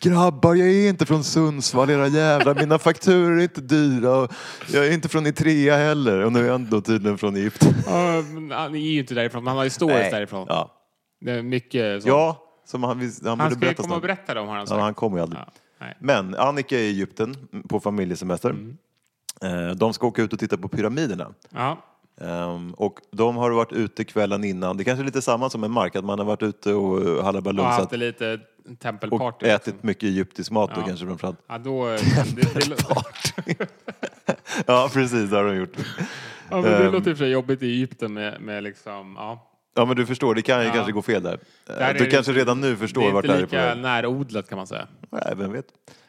Grabbar, 0.01 0.55
jag 0.55 0.69
är 0.69 0.89
inte 0.89 1.07
från 1.07 1.25
Sundsvall, 1.25 1.91
era 1.91 2.09
jävlar. 2.09 2.55
Mina 2.55 2.79
fakturor 2.79 3.39
är 3.39 3.43
inte 3.43 3.61
dyra. 3.61 4.17
Och 4.17 4.33
jag 4.73 4.87
är 4.87 4.93
inte 4.93 5.09
från 5.09 5.27
Eritrea 5.27 5.77
heller. 5.77 6.19
Och 6.21 6.33
nu 6.33 6.47
är 6.47 6.51
han 6.51 6.67
då 6.71 6.81
tydligen 6.81 7.19
från 7.19 7.37
Egypten. 7.37 7.75
Han 8.51 8.75
är 8.75 8.79
ju 8.79 8.99
inte 9.01 9.15
därifrån, 9.15 9.45
men 9.45 9.49
han 9.49 9.57
har 9.57 9.65
ju 9.65 9.71
stories 9.71 9.99
Nej. 10.01 10.11
därifrån. 10.11 10.47
Ja, 10.51 10.71
Det 11.21 11.31
är 11.33 11.43
mycket 11.43 12.03
så. 12.03 12.09
ja 12.09 12.47
som 12.65 12.83
han, 12.83 12.91
han, 12.99 13.11
han 13.25 13.39
borde 13.39 13.51
ska 13.51 13.55
ju 13.55 13.61
berätta 13.61 13.83
komma 13.83 13.95
och 13.95 14.01
snart. 14.01 14.03
berätta 14.03 14.35
det 14.35 14.41
om 14.41 14.47
har 14.49 14.55
han 14.55 14.63
Ja, 14.63 14.67
sagt. 14.67 14.81
han 14.81 14.95
kommer 14.95 15.17
ju 15.17 15.23
aldrig. 15.23 15.41
Ja, 15.41 15.53
nej. 15.79 15.97
Men 16.01 16.35
Annika 16.35 16.75
är 16.79 16.83
i 16.83 16.89
Egypten 16.89 17.37
på 17.69 17.81
familjesemester. 17.81 18.51
Mm. 18.51 18.77
Eh, 19.43 19.71
De 19.77 19.93
ska 19.93 20.07
åka 20.07 20.23
ut 20.23 20.33
och 20.33 20.39
titta 20.39 20.57
på 20.57 20.69
pyramiderna. 20.69 21.33
Ja. 21.51 21.79
Ehm, 22.21 22.75
och 22.75 22.99
de 23.11 23.37
har 23.37 23.51
varit 23.51 23.73
ute 23.73 24.05
kvällen 24.05 24.45
innan. 24.45 24.77
Det 24.77 24.85
kanske 24.85 25.03
är 25.03 25.05
lite 25.07 25.23
samma 25.23 25.51
som 25.51 25.61
med 25.61 25.71
Mark, 25.71 25.97
att 25.97 26.05
man 26.05 26.19
har 26.19 26.27
varit 26.27 26.43
ute 26.43 26.75
och 26.75 26.99
eh, 27.01 27.07
Och 27.07 27.13
haft 27.15 27.25
halabalootsat 27.25 27.91
det 27.91 27.97
lite 27.97 28.41
och 28.71 28.79
tempelparty. 28.79 29.47
ätit 29.47 29.67
liksom. 29.67 29.87
mycket 29.87 30.03
egyptisk 30.05 30.51
mat 30.51 30.71
då 30.75 30.81
Ja. 30.81 30.87
kanske 30.87 31.07
framförallt. 31.07 31.39
Ja, 31.49 31.59
då... 31.59 31.87
Det, 31.87 31.97
det, 32.55 33.57
Ja, 34.67 34.91
precis, 34.93 35.31
det 35.31 35.37
har 35.37 35.45
de 35.45 35.57
gjort. 35.57 35.77
ja, 36.51 36.61
men 36.61 36.63
det 36.63 36.77
Ehm. 36.87 36.93
låter 36.93 37.11
i 37.11 37.13
och 37.13 37.19
för 37.19 37.25
sig 37.25 37.31
jobbigt 37.33 37.63
i 37.63 37.67
Egypten 37.67 38.13
med, 38.15 38.41
med 38.41 38.63
liksom... 38.63 39.15
Ja. 39.19 39.47
Ja, 39.75 39.85
men 39.85 39.97
du 39.97 40.07
förstår, 40.07 40.35
det 40.35 40.43
kan 40.43 40.61
ju 40.61 40.67
Ja. 40.67 40.73
kanske 40.75 40.93
gå 40.93 41.03
fel 41.03 41.23
där. 41.23 41.33
Eh, 41.33 41.39
Där 41.67 41.75
är 41.81 41.93
du 41.95 41.99
det 42.05 42.11
kanske 42.11 42.33
inte- 42.33 42.41
redan 42.41 42.61
nu 42.61 42.71
Det 42.71 42.77
förstår 42.77 43.03
är 43.09 43.13
vart 43.13 43.25
inte 43.25 43.37
det 43.37 43.39
här 43.39 43.43
är 43.43 43.47
på 43.47 43.55
lika 43.57 43.75
väg. 43.75 43.79
närodlat 43.83 44.49
kan 44.49 44.57
man 44.59 44.67
säga. 44.67 44.87
Nej, 45.11 45.33
vem 45.37 45.53
vet. 45.53 45.67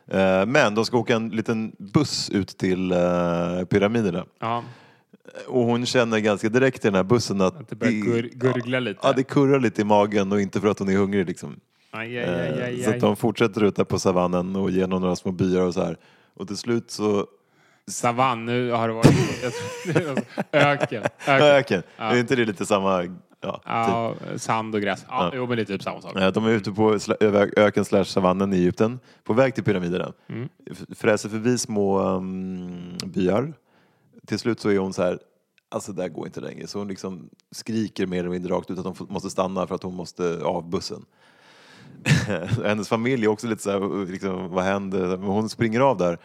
Eh, 0.08 0.45
Men 0.45 0.76
de 0.76 0.86
ska 0.86 0.97
åka 0.97 1.15
en 1.15 1.30
liten 1.30 1.71
buss 1.78 2.30
ut 2.30 2.47
till 2.58 2.91
eh, 2.91 2.97
pyramiderna. 3.69 4.26
Ja, 4.39 4.63
Och 5.47 5.63
hon 5.63 5.86
känner 5.86 6.19
ganska 6.19 6.50
direkt 6.50 6.86
i 6.86 6.88
den 6.88 6.95
här 6.95 7.04
bussen 7.04 7.41
att 7.41 7.60
att 7.60 7.69
det 7.69 7.76
börjar 7.76 7.93
gur, 7.93 8.30
gurgla 8.34 8.80
lite. 8.80 9.00
Ja, 9.04 9.13
det 9.13 9.24
kurrar 9.24 9.60
lite 9.60 9.82
i 9.82 9.86
magen 9.86 10.32
och 10.32 10.41
inte 10.41 10.62
för 10.62 10.67
att 10.67 10.80
hon 10.80 10.89
är 10.89 10.95
hungrig 10.97 11.28
liksom. 11.28 11.60
Aj, 11.91 12.17
aj, 12.17 12.24
Eh, 12.26 12.65
aj, 12.65 12.84
Så 12.84 12.89
aj. 12.89 12.95
att 12.95 13.02
de 13.02 13.15
fortsätter 13.15 13.63
ut 13.63 13.76
där 13.76 13.84
på 13.84 14.00
savannen 14.00 14.56
och 14.56 14.71
genom 14.71 15.02
några 15.02 15.15
små 15.15 15.32
byar 15.32 15.62
och 15.62 15.74
så 15.74 15.84
här. 15.84 15.97
Och 16.34 16.47
till 16.47 16.58
slut 16.58 16.91
så... 16.91 17.28
Savann, 17.88 18.45
nu 18.45 18.71
har 18.71 18.88
det 18.88 18.93
varit... 18.93 19.13
jag 19.43 19.52
tror- 19.54 20.15
det 20.52 20.58
är 20.58 20.67
Öken. 20.74 21.04
Öken. 21.28 21.45
Öken! 21.45 21.84
Är 21.97 22.17
inte 22.19 22.36
det 22.36 22.45
lite 22.45 22.65
samma... 22.65 23.04
Ja, 23.41 23.54
typ. 23.54 23.63
Ja, 23.65 24.15
sand 24.38 24.75
och 24.75 24.82
gräs. 24.82 25.06
Ja, 25.10 25.23
Ja. 25.25 25.32
Jo, 25.36 25.47
men 25.47 25.56
det 25.58 25.62
är 25.63 25.65
typ 25.65 25.84
samma 25.84 26.01
sak. 26.01 26.34
De 26.34 26.45
är 26.45 26.49
ute 26.49 26.71
på 26.71 26.97
öken 27.58 27.86
slash 27.86 28.04
savannen 28.04 28.54
i 28.54 28.58
Egypten 28.58 28.99
på 29.23 29.34
väg 29.34 29.56
till 29.56 29.63
pyramiderna. 29.63 30.13
Mm. 30.30 30.49
Fräser 30.95 31.30
förbi 31.30 31.58
små 31.58 31.99
um, 31.99 32.97
byar. 33.06 33.54
Till 34.27 34.39
slut 34.39 34.60
så 34.60 34.69
är 34.69 34.77
hon 34.77 34.93
så 34.93 35.04
här, 35.04 35.19
alltså 35.71 35.91
det 35.93 36.01
här 36.01 36.10
går 36.10 36.25
inte 36.27 36.41
längre. 36.41 36.67
Så 36.67 36.80
hon 36.80 36.88
liksom 36.88 37.30
skriker 37.51 38.08
mer 38.08 38.19
eller 38.19 38.30
mindre 38.30 38.54
rakt 38.54 38.71
ut 38.71 38.77
att 38.77 38.84
de 38.84 38.95
får- 38.95 39.08
måste 39.08 39.30
stanna 39.30 39.67
för 39.67 39.75
att 39.75 39.84
hon 39.84 39.95
måste 39.95 40.39
av 40.43 40.69
bussen. 40.69 41.06
Hennes 42.65 42.89
familj 42.89 43.23
är 43.25 43.27
också 43.30 43.47
lite 43.47 43.63
så 43.63 43.71
här, 43.71 44.06
liksom, 44.12 44.49
vad 44.49 44.63
händer? 44.63 45.17
Hon 45.17 45.49
springer 45.49 45.80
av 45.80 45.97
där. 45.97 46.17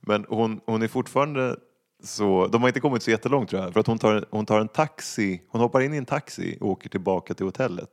Men 0.00 0.26
hon, 0.28 0.60
hon 0.66 0.82
är 0.82 0.88
fortfarande 0.88 1.56
så, 2.02 2.46
de 2.46 2.62
har 2.62 2.68
inte 2.68 2.80
kommit 2.80 3.02
så 3.02 3.10
jättelångt 3.10 3.50
tror 3.50 3.62
jag. 3.62 3.72
För 3.72 3.80
att 3.80 3.86
hon 3.86 3.98
tar, 3.98 4.24
hon 4.30 4.46
tar 4.46 4.60
en 4.60 4.68
taxi, 4.68 5.42
hon 5.48 5.60
hoppar 5.60 5.80
in 5.80 5.94
i 5.94 5.96
en 5.96 6.04
taxi 6.04 6.58
och 6.60 6.68
åker 6.68 6.88
tillbaka 6.88 7.34
till 7.34 7.46
hotellet. 7.46 7.90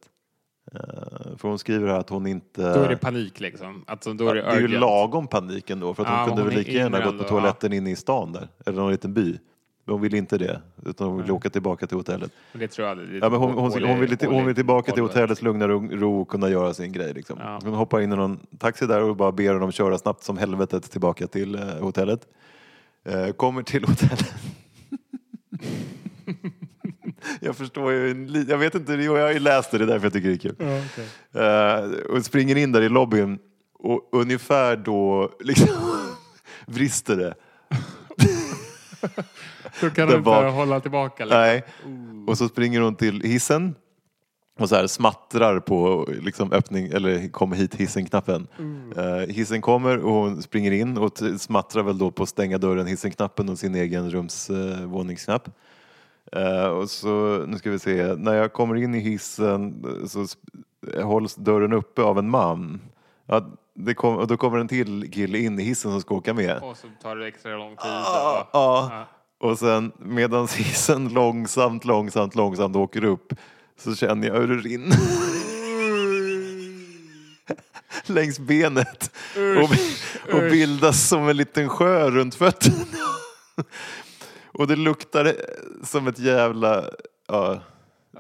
Eh, 0.74 1.38
För 1.38 1.48
hon 1.48 1.60
skriver 1.60 1.88
här 1.88 2.00
att 2.00 2.10
hon 2.10 2.28
inte... 2.28 2.74
Då 2.74 2.82
är 2.84 2.90
det 2.90 2.98
panik 2.98 3.40
liksom. 3.40 3.84
Alltså, 3.88 4.14
då 4.14 4.30
är 4.30 4.36
det, 4.36 4.42
det 4.42 4.48
är 4.48 4.60
ju 4.60 4.68
lagom 4.68 5.28
panik 5.28 5.70
ändå 5.70 5.94
för 5.94 6.04
att 6.04 6.10
hon 6.10 6.18
Ja, 6.18 6.26
kunde 6.26 6.42
hon 6.42 6.50
väl 6.50 6.58
lika 6.58 6.72
gärna 6.72 7.06
gått 7.06 7.18
på 7.18 7.24
toaletten 7.24 7.74
inne 7.74 7.92
i 7.92 7.96
stan 7.96 8.32
där. 8.32 8.48
Eller 8.66 8.82
någon 8.82 8.92
liten 8.92 9.14
by. 9.14 9.38
Men 9.86 9.94
hon 9.94 10.02
vill 10.02 10.16
inte 10.16 10.38
det. 10.38 10.62
Utan 10.86 11.08
hon 11.08 11.22
vill 11.22 11.32
åka 11.32 11.50
tillbaka 11.50 11.88
till 11.88 11.98
hotellet. 11.98 12.32
Det 12.54 12.68
tror 12.68 12.88
jag. 12.88 12.98
Det 12.98 13.18
Ja, 13.18 13.30
men 13.30 13.40
hon, 13.40 13.54
hon, 13.54 13.84
hon, 13.84 14.00
vill, 14.00 14.18
hon 14.28 14.46
vill 14.46 14.56
tillbaka 14.56 14.92
till 14.92 15.04
hotellets 15.04 15.42
lugna 15.42 15.68
ro, 15.68 16.22
och 16.22 16.28
kunna 16.28 16.50
göra 16.50 16.74
sin 16.74 16.92
grej. 16.92 17.14
Liksom. 17.14 17.38
Ja. 17.42 17.60
Hon 17.64 17.74
hoppar 17.74 18.02
in 18.02 18.14
i 18.14 18.16
någon 18.16 18.40
taxi 18.58 18.86
där 18.86 19.04
och 19.04 19.16
bara 19.16 19.32
ber 19.32 19.60
dem 19.60 19.72
köra 19.72 19.98
snabbt 19.98 20.24
som 20.24 20.38
helvetet 20.38 20.92
tillbaka 20.92 21.28
till 21.28 21.56
eh, 21.56 21.62
hotellet. 21.62 22.28
Eh, 23.06 23.32
kommer 23.32 23.64
till 23.64 23.84
hotellet. 23.84 24.34
jag 27.40 27.56
förstår 27.56 27.92
ju, 27.92 28.46
jag 28.50 28.58
vet 28.58 28.76
inte, 28.76 28.94
jag 28.94 29.22
har 29.22 29.34
ju 29.34 29.40
läst 29.40 29.72
det, 29.72 29.78
det 29.78 29.84
är 29.84 29.88
därför 29.88 30.06
jag 30.06 30.14
tycker 30.14 30.30
det 30.30 30.36
är 30.36 30.38
kul. 30.38 30.56
Ja, 30.60 30.82
okej. 30.92 31.08
Eh, 31.44 32.16
och 32.16 32.26
springer 32.26 32.56
in 32.56 32.72
där 32.72 32.82
i 32.82 32.90
lobbyn 32.90 33.40
och 33.80 34.10
ungefär 34.12 34.78
då 34.78 35.32
liksom 35.40 35.68
brister 36.66 37.18
det. 37.18 37.36
Då 39.82 39.90
kan 39.90 40.08
du 40.08 40.14
inte 40.14 40.26
bak. 40.26 40.54
hålla 40.54 40.80
tillbaka. 40.80 41.26
Liksom. 41.26 41.40
Nej. 41.40 41.64
Och 42.28 42.38
så 42.38 42.48
springer 42.48 42.82
hon 42.82 42.96
till 42.96 43.22
hissen 43.22 43.76
och 44.60 44.70
så 44.70 44.76
här 44.76 44.88
smattrar 44.88 45.60
på 45.60 46.08
liksom 46.22 46.52
öppning, 46.52 46.88
eller 46.88 47.30
kom 47.32 47.52
hit 47.54 47.76
hissen-knappen. 47.76 48.48
Eh, 48.98 49.36
hissen 49.36 49.62
kommer 49.62 49.98
och 49.98 50.12
hon 50.14 50.42
springer 50.42 50.72
in 50.72 50.98
och 50.98 51.12
smattrar 51.40 51.84
väl 51.84 51.98
då 51.98 52.12
på 52.12 52.26
stänga 52.26 52.58
dörren 52.58 52.88
hissen-knappen 52.88 53.50
och 53.50 53.60
sin 53.60 53.76
egen 53.76 54.12
rums 54.12 54.50
uh, 54.50 54.86
våningsknapp. 54.86 55.50
Eh, 56.32 56.68
och 56.68 56.90
så, 56.90 57.44
nu 57.48 57.58
ska 57.58 57.72
vi 57.72 57.80
se, 57.80 58.16
när 58.18 58.34
jag 58.34 58.54
kommer 58.54 58.76
in 58.76 58.96
i 58.96 59.00
hissen 59.00 59.86
eh, 60.02 60.08
så 60.08 60.26
hålls 61.04 61.36
dörren 61.36 61.74
uppe 61.74 62.02
av 62.02 62.20
en 62.20 62.30
man. 62.30 62.82
Ja, 63.26 63.46
det 63.76 63.94
kom, 63.94 64.18
och 64.18 64.28
då 64.28 64.38
kommer 64.38 64.58
en 64.58 64.68
till 64.68 65.12
kille 65.12 65.38
in 65.38 65.60
i 65.60 65.64
hissen 65.64 65.92
som 65.92 66.02
ska 66.02 66.16
åka 66.16 66.34
med. 66.34 66.58
Och 66.64 66.78
så 66.78 66.88
tar 67.02 67.16
det 67.16 67.28
extra 67.28 67.58
lång 67.58 67.70
tid. 67.70 67.78
Ja, 67.84 68.42
och- 68.42 68.48
ja. 68.54 69.06
Och 69.42 69.60
sen 69.60 69.92
medan 70.00 70.48
hissen 70.58 71.10
långsamt, 71.10 71.86
långsamt, 71.86 72.36
långsamt 72.36 72.76
åker 72.76 73.04
upp 73.04 73.34
så 73.80 73.96
känner 73.96 74.28
jag 74.28 74.36
hur 74.40 74.48
det 74.48 74.56
rinner. 74.70 74.98
Längs 78.06 78.40
benet. 78.40 79.12
Och, 79.64 79.72
och 80.36 80.42
bildas 80.52 81.08
som 81.08 81.30
en 81.30 81.38
liten 81.38 81.70
sjö 81.70 82.10
runt 82.10 82.36
fötterna. 82.36 82.76
Och 84.52 84.68
det 84.68 84.76
luktar 84.76 85.26
eh, 85.26 85.32
som 85.84 86.08
ett 86.08 86.20
jävla... 86.20 86.84
Ja, 87.28 87.62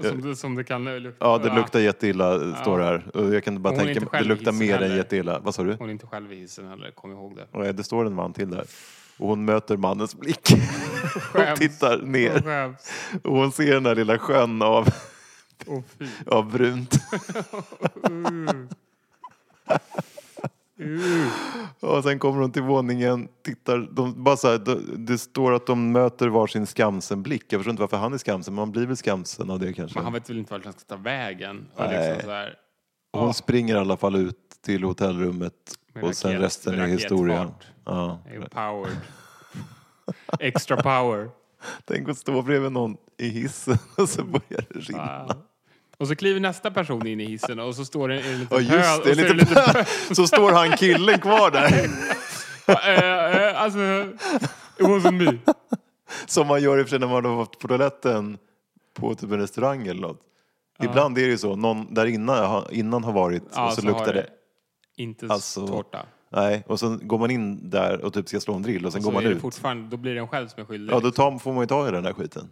Som, 0.02 0.22
det, 0.22 0.36
som 0.36 0.56
det 0.56 0.64
kan 0.64 0.86
lukta. 1.04 1.26
ja 1.26 1.38
det 1.38 1.56
luktar 1.56 1.80
jätteilla, 1.80 2.56
står 2.56 2.80
det 2.80 2.86
här. 2.86 3.06
Och 3.18 3.34
jag 3.34 3.44
kan 3.44 3.62
bara 3.62 3.74
Hon 3.76 3.86
tänka 3.86 4.00
mig, 4.02 4.10
det 4.22 4.28
luktar 4.28 4.52
mer 4.52 4.76
än 4.76 4.82
heller. 4.84 4.96
jätteilla. 4.98 5.40
Vad 5.40 5.56
sa 5.56 5.64
du? 5.64 5.74
Hon 5.80 5.88
är 5.90 5.92
inte 5.94 6.08
själv 6.08 6.34
i 6.34 6.36
hissen 6.36 6.68
heller, 6.68 6.92
kom 6.92 7.12
ihåg 7.12 7.36
det. 7.36 7.48
Nej, 7.60 7.74
det 7.74 7.84
står 7.84 8.06
en 8.06 8.14
man 8.16 8.34
till 8.34 8.50
där. 8.52 8.66
Och 9.18 9.28
hon 9.28 9.46
möter 9.46 9.78
mannens 9.78 10.16
blick. 10.16 10.50
och 11.34 11.56
tittar 11.56 12.00
Hon 12.00 12.12
ner. 12.12 12.42
skäms. 12.42 12.92
Och 13.24 13.36
hon 13.38 13.52
ser 13.52 13.74
den 13.74 13.84
där 13.84 13.96
lilla 13.96 14.18
sjön 14.20 14.62
av, 14.62 14.88
Fy. 16.00 16.08
av 16.28 16.52
brunt. 16.52 16.96
och 21.80 22.04
sen 22.04 22.20
kommer 22.20 22.42
hon 22.42 22.52
till 22.52 22.62
våningen, 22.64 23.28
tittar, 23.42 23.88
de, 23.92 24.24
bara 24.24 24.38
så 24.38 24.48
här, 24.52 24.58
det, 24.58 24.80
det 24.98 25.18
står 25.18 25.54
att 25.54 25.66
de 25.66 25.92
möter 25.92 26.28
varsin 26.28 26.66
skamsen 26.68 27.24
blick. 27.24 27.44
Jag 27.54 27.60
förstår 27.60 27.72
inte 27.72 27.82
varför 27.82 27.98
han 27.98 28.14
är 28.14 28.18
skamsen, 28.18 28.54
men 28.56 28.62
man 28.62 28.72
blir 28.72 28.86
väl 28.86 28.98
skamsen 28.98 29.50
av 29.50 29.60
det 29.60 29.74
kanske. 29.74 29.98
Men 29.98 30.04
han 30.04 30.14
vet 30.14 30.30
väl 30.30 30.38
inte 30.38 30.54
vart 30.54 30.64
han 30.64 30.74
ska 30.74 30.82
ta 30.96 30.96
vägen. 30.96 31.68
Och 31.76 31.86
Nej. 31.86 32.10
liksom 32.10 32.26
så 32.30 32.32
här, 32.32 32.56
Och 33.12 33.20
hon 33.20 33.34
springer 33.34 33.76
i 33.76 33.80
alla 33.80 33.98
fall 33.98 34.16
ut 34.16 34.38
till 34.62 34.84
hotellrummet 34.84 35.54
Med 35.94 36.04
och 36.04 36.16
sen 36.16 36.32
raket- 36.32 36.42
resten 36.42 36.80
är 36.80 36.88
historia. 36.88 37.52
Ja. 37.86 38.20
är 38.26 38.40
powered. 38.50 38.98
Extra 40.40 40.78
power. 40.78 41.30
Tänk 41.86 42.10
att 42.10 42.18
stå 42.18 42.42
bredvid 42.42 42.72
någon 42.72 42.98
i 43.18 43.30
hissen 43.30 43.78
och 43.98 44.10
så 44.10 44.24
börjar 44.24 44.66
det 44.70 44.80
rinna. 44.80 45.36
Ja. 46.00 46.04
Och 46.04 46.08
så 46.08 46.16
kliver 46.16 46.40
nästa 46.40 46.72
person 46.72 47.08
in 47.08 47.20
i 47.20 47.26
hissen 47.26 47.60
och 47.60 47.76
så 47.76 47.86
står 47.86 48.08
det 48.10 48.20
en 48.20 48.40
liten 48.40 48.48
Ja 48.52 48.58
pöl. 48.58 48.78
just 48.80 49.04
det, 49.04 49.12
och 49.12 49.18
är 49.18 49.22
lite 49.24 49.34
lite 49.34 49.54
pö- 49.56 49.86
Så 50.16 50.28
står 50.28 50.52
han 50.52 50.78
killen 50.78 51.20
kvar 51.20 51.52
där. 51.52 51.90
Eh, 52.68 53.48
eh, 53.48 53.62
alltså, 53.62 53.80
it 54.78 54.86
wasn't 54.86 55.12
me. 55.32 55.38
Som 56.26 56.48
man 56.48 56.62
gör 56.62 56.78
i 56.80 56.82
och 56.82 56.86
för 56.86 56.90
sig 56.90 57.00
när 57.00 57.08
man 57.08 57.26
har 57.26 57.36
varit 57.36 57.60
på 57.60 57.68
toaletten 57.68 58.38
på 58.94 59.16
typ 59.16 59.32
en 59.32 59.40
restaurang 59.40 59.88
eller 59.88 60.02
något. 60.02 60.20
Ibland 60.84 61.18
är 61.18 61.22
det 61.22 61.28
ju 61.28 61.38
så, 61.38 61.56
någon 61.56 61.94
där 61.94 62.06
innan, 62.06 62.64
innan 62.72 63.04
har 63.04 63.12
varit 63.14 63.44
Ja, 63.56 63.68
och 63.68 63.74
så, 63.74 63.82
så 63.82 63.88
luktar 63.88 64.14
det. 64.14 64.28
Inte 64.98 65.28
Alltså- 65.30 65.68
tårta. 65.68 66.00
Nej, 66.32 66.64
och 66.68 66.80
sen 66.80 67.00
går 67.08 67.18
man 67.18 67.32
in 67.32 67.70
där 67.70 68.06
och 68.06 68.14
typ 68.14 68.28
ska 68.30 68.40
slå 68.40 68.54
en 68.54 68.62
drill 68.62 68.86
och 68.86 68.94
sen 68.94 69.02
Så 69.02 69.10
går 69.10 69.14
man 69.14 69.24
ut. 69.24 69.42
fortfarande, 69.42 69.90
då 69.90 69.98
blir 69.98 70.14
det 70.14 70.20
en 70.20 70.28
själv 70.28 70.48
som 70.48 70.62
är 70.62 70.66
skyldig. 70.66 70.94
Ja, 70.96 71.00
då 71.00 71.12
tar, 71.12 71.38
får 71.40 71.54
man 71.54 71.64
ju 71.64 71.68
ta 71.68 71.88
i 71.88 71.92
den 71.92 72.04
där 72.04 72.14
skiten. 72.14 72.50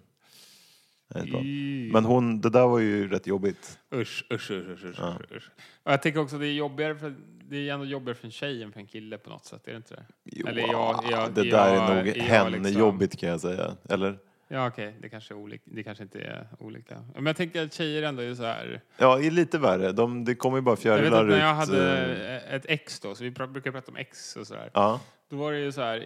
Men 1.93 2.05
hon, 2.05 2.41
det 2.41 2.49
där 2.49 2.67
var 2.67 2.79
ju 2.79 3.09
rätt 3.09 3.27
jobbigt. 3.27 3.79
Usch, 3.93 4.25
usch, 4.33 4.51
usch, 4.51 4.69
usch, 4.69 4.85
usch, 4.85 5.31
usch. 5.35 5.49
Och 5.83 5.91
jag 5.91 6.01
tänker 6.01 6.19
också 6.19 6.37
det 6.37 6.47
är 6.47 6.53
jobbigare 6.53 6.95
för, 6.95 7.15
det 7.49 7.69
är 7.69 7.73
ändå 7.73 7.85
jobbigare 7.85 8.15
för 8.15 8.25
en 8.25 8.31
tjej 8.31 8.63
än 8.63 8.71
för 8.71 8.79
en 8.79 8.87
kille 8.87 9.17
på 9.17 9.29
något 9.29 9.45
sätt, 9.45 9.67
är 9.67 9.71
det 9.71 9.77
inte 9.77 9.93
det? 9.95 10.05
Jo, 10.23 10.47
Eller 10.47 10.61
jag- 10.61 11.03
jag- 11.11 11.33
det 11.33 11.41
är 11.41 11.45
där 11.45 11.73
jag- 11.75 11.89
är 11.89 11.95
nog 11.95 12.07
är 12.07 12.17
jag 12.17 12.23
henne 12.23 12.49
liksom- 12.59 13.07
kan 13.07 13.29
jag 13.29 13.41
säga. 13.41 13.71
Eller? 13.89 14.17
Ja, 14.49 14.67
okej. 14.67 14.97
Det, 15.01 15.09
kanske 15.09 15.33
är 15.33 15.35
olika. 15.37 15.63
det 15.65 15.83
kanske 15.83 16.03
inte 16.03 16.19
är 16.21 16.47
olika. 16.59 17.03
Men 17.15 17.25
jag 17.25 17.35
tänker 17.35 17.63
att 17.63 17.73
tjejer 17.73 18.03
ändå 18.03 18.21
är 18.21 18.33
så 18.35 18.43
här... 18.43 18.81
Ja, 18.97 19.19
är 19.21 19.31
lite 19.31 19.57
värre. 19.57 19.91
De, 19.91 20.25
det 20.25 20.35
kommer 20.35 20.57
ju 20.57 20.61
bara 20.61 20.77
Jag 20.83 20.93
vet 20.95 21.01
fjärilar 21.01 21.21
att 21.23 21.29
när 21.29 21.39
jag 21.39 21.51
ut. 21.63 21.69
hade 21.69 22.41
eh, 22.47 22.53
ett 22.55 22.65
ex 22.65 22.99
då, 22.99 23.15
så 23.15 23.23
vi 23.23 23.31
brukar 23.31 23.71
prata 23.71 23.91
om 23.91 23.97
ex 23.97 24.35
och 24.35 24.47
sådär. 24.47 24.69
Ja, 24.73 25.01
Då 25.29 25.37
var 25.37 25.51
det 25.51 25.59
ju 25.59 25.71
så 25.71 25.81
här, 25.81 26.05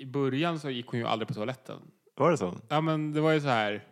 i 0.00 0.06
början 0.06 0.60
så 0.60 0.70
gick 0.70 0.86
hon 0.86 1.00
ju 1.00 1.06
aldrig 1.06 1.28
på 1.28 1.34
toaletten. 1.34 1.76
var 2.16 2.30
det 2.30 2.36
så? 2.36 2.54
Ja, 2.68 2.80
men 2.80 3.12
det 3.12 3.20
var 3.20 3.32
ju 3.32 3.40
så 3.40 3.48
här... 3.48 3.82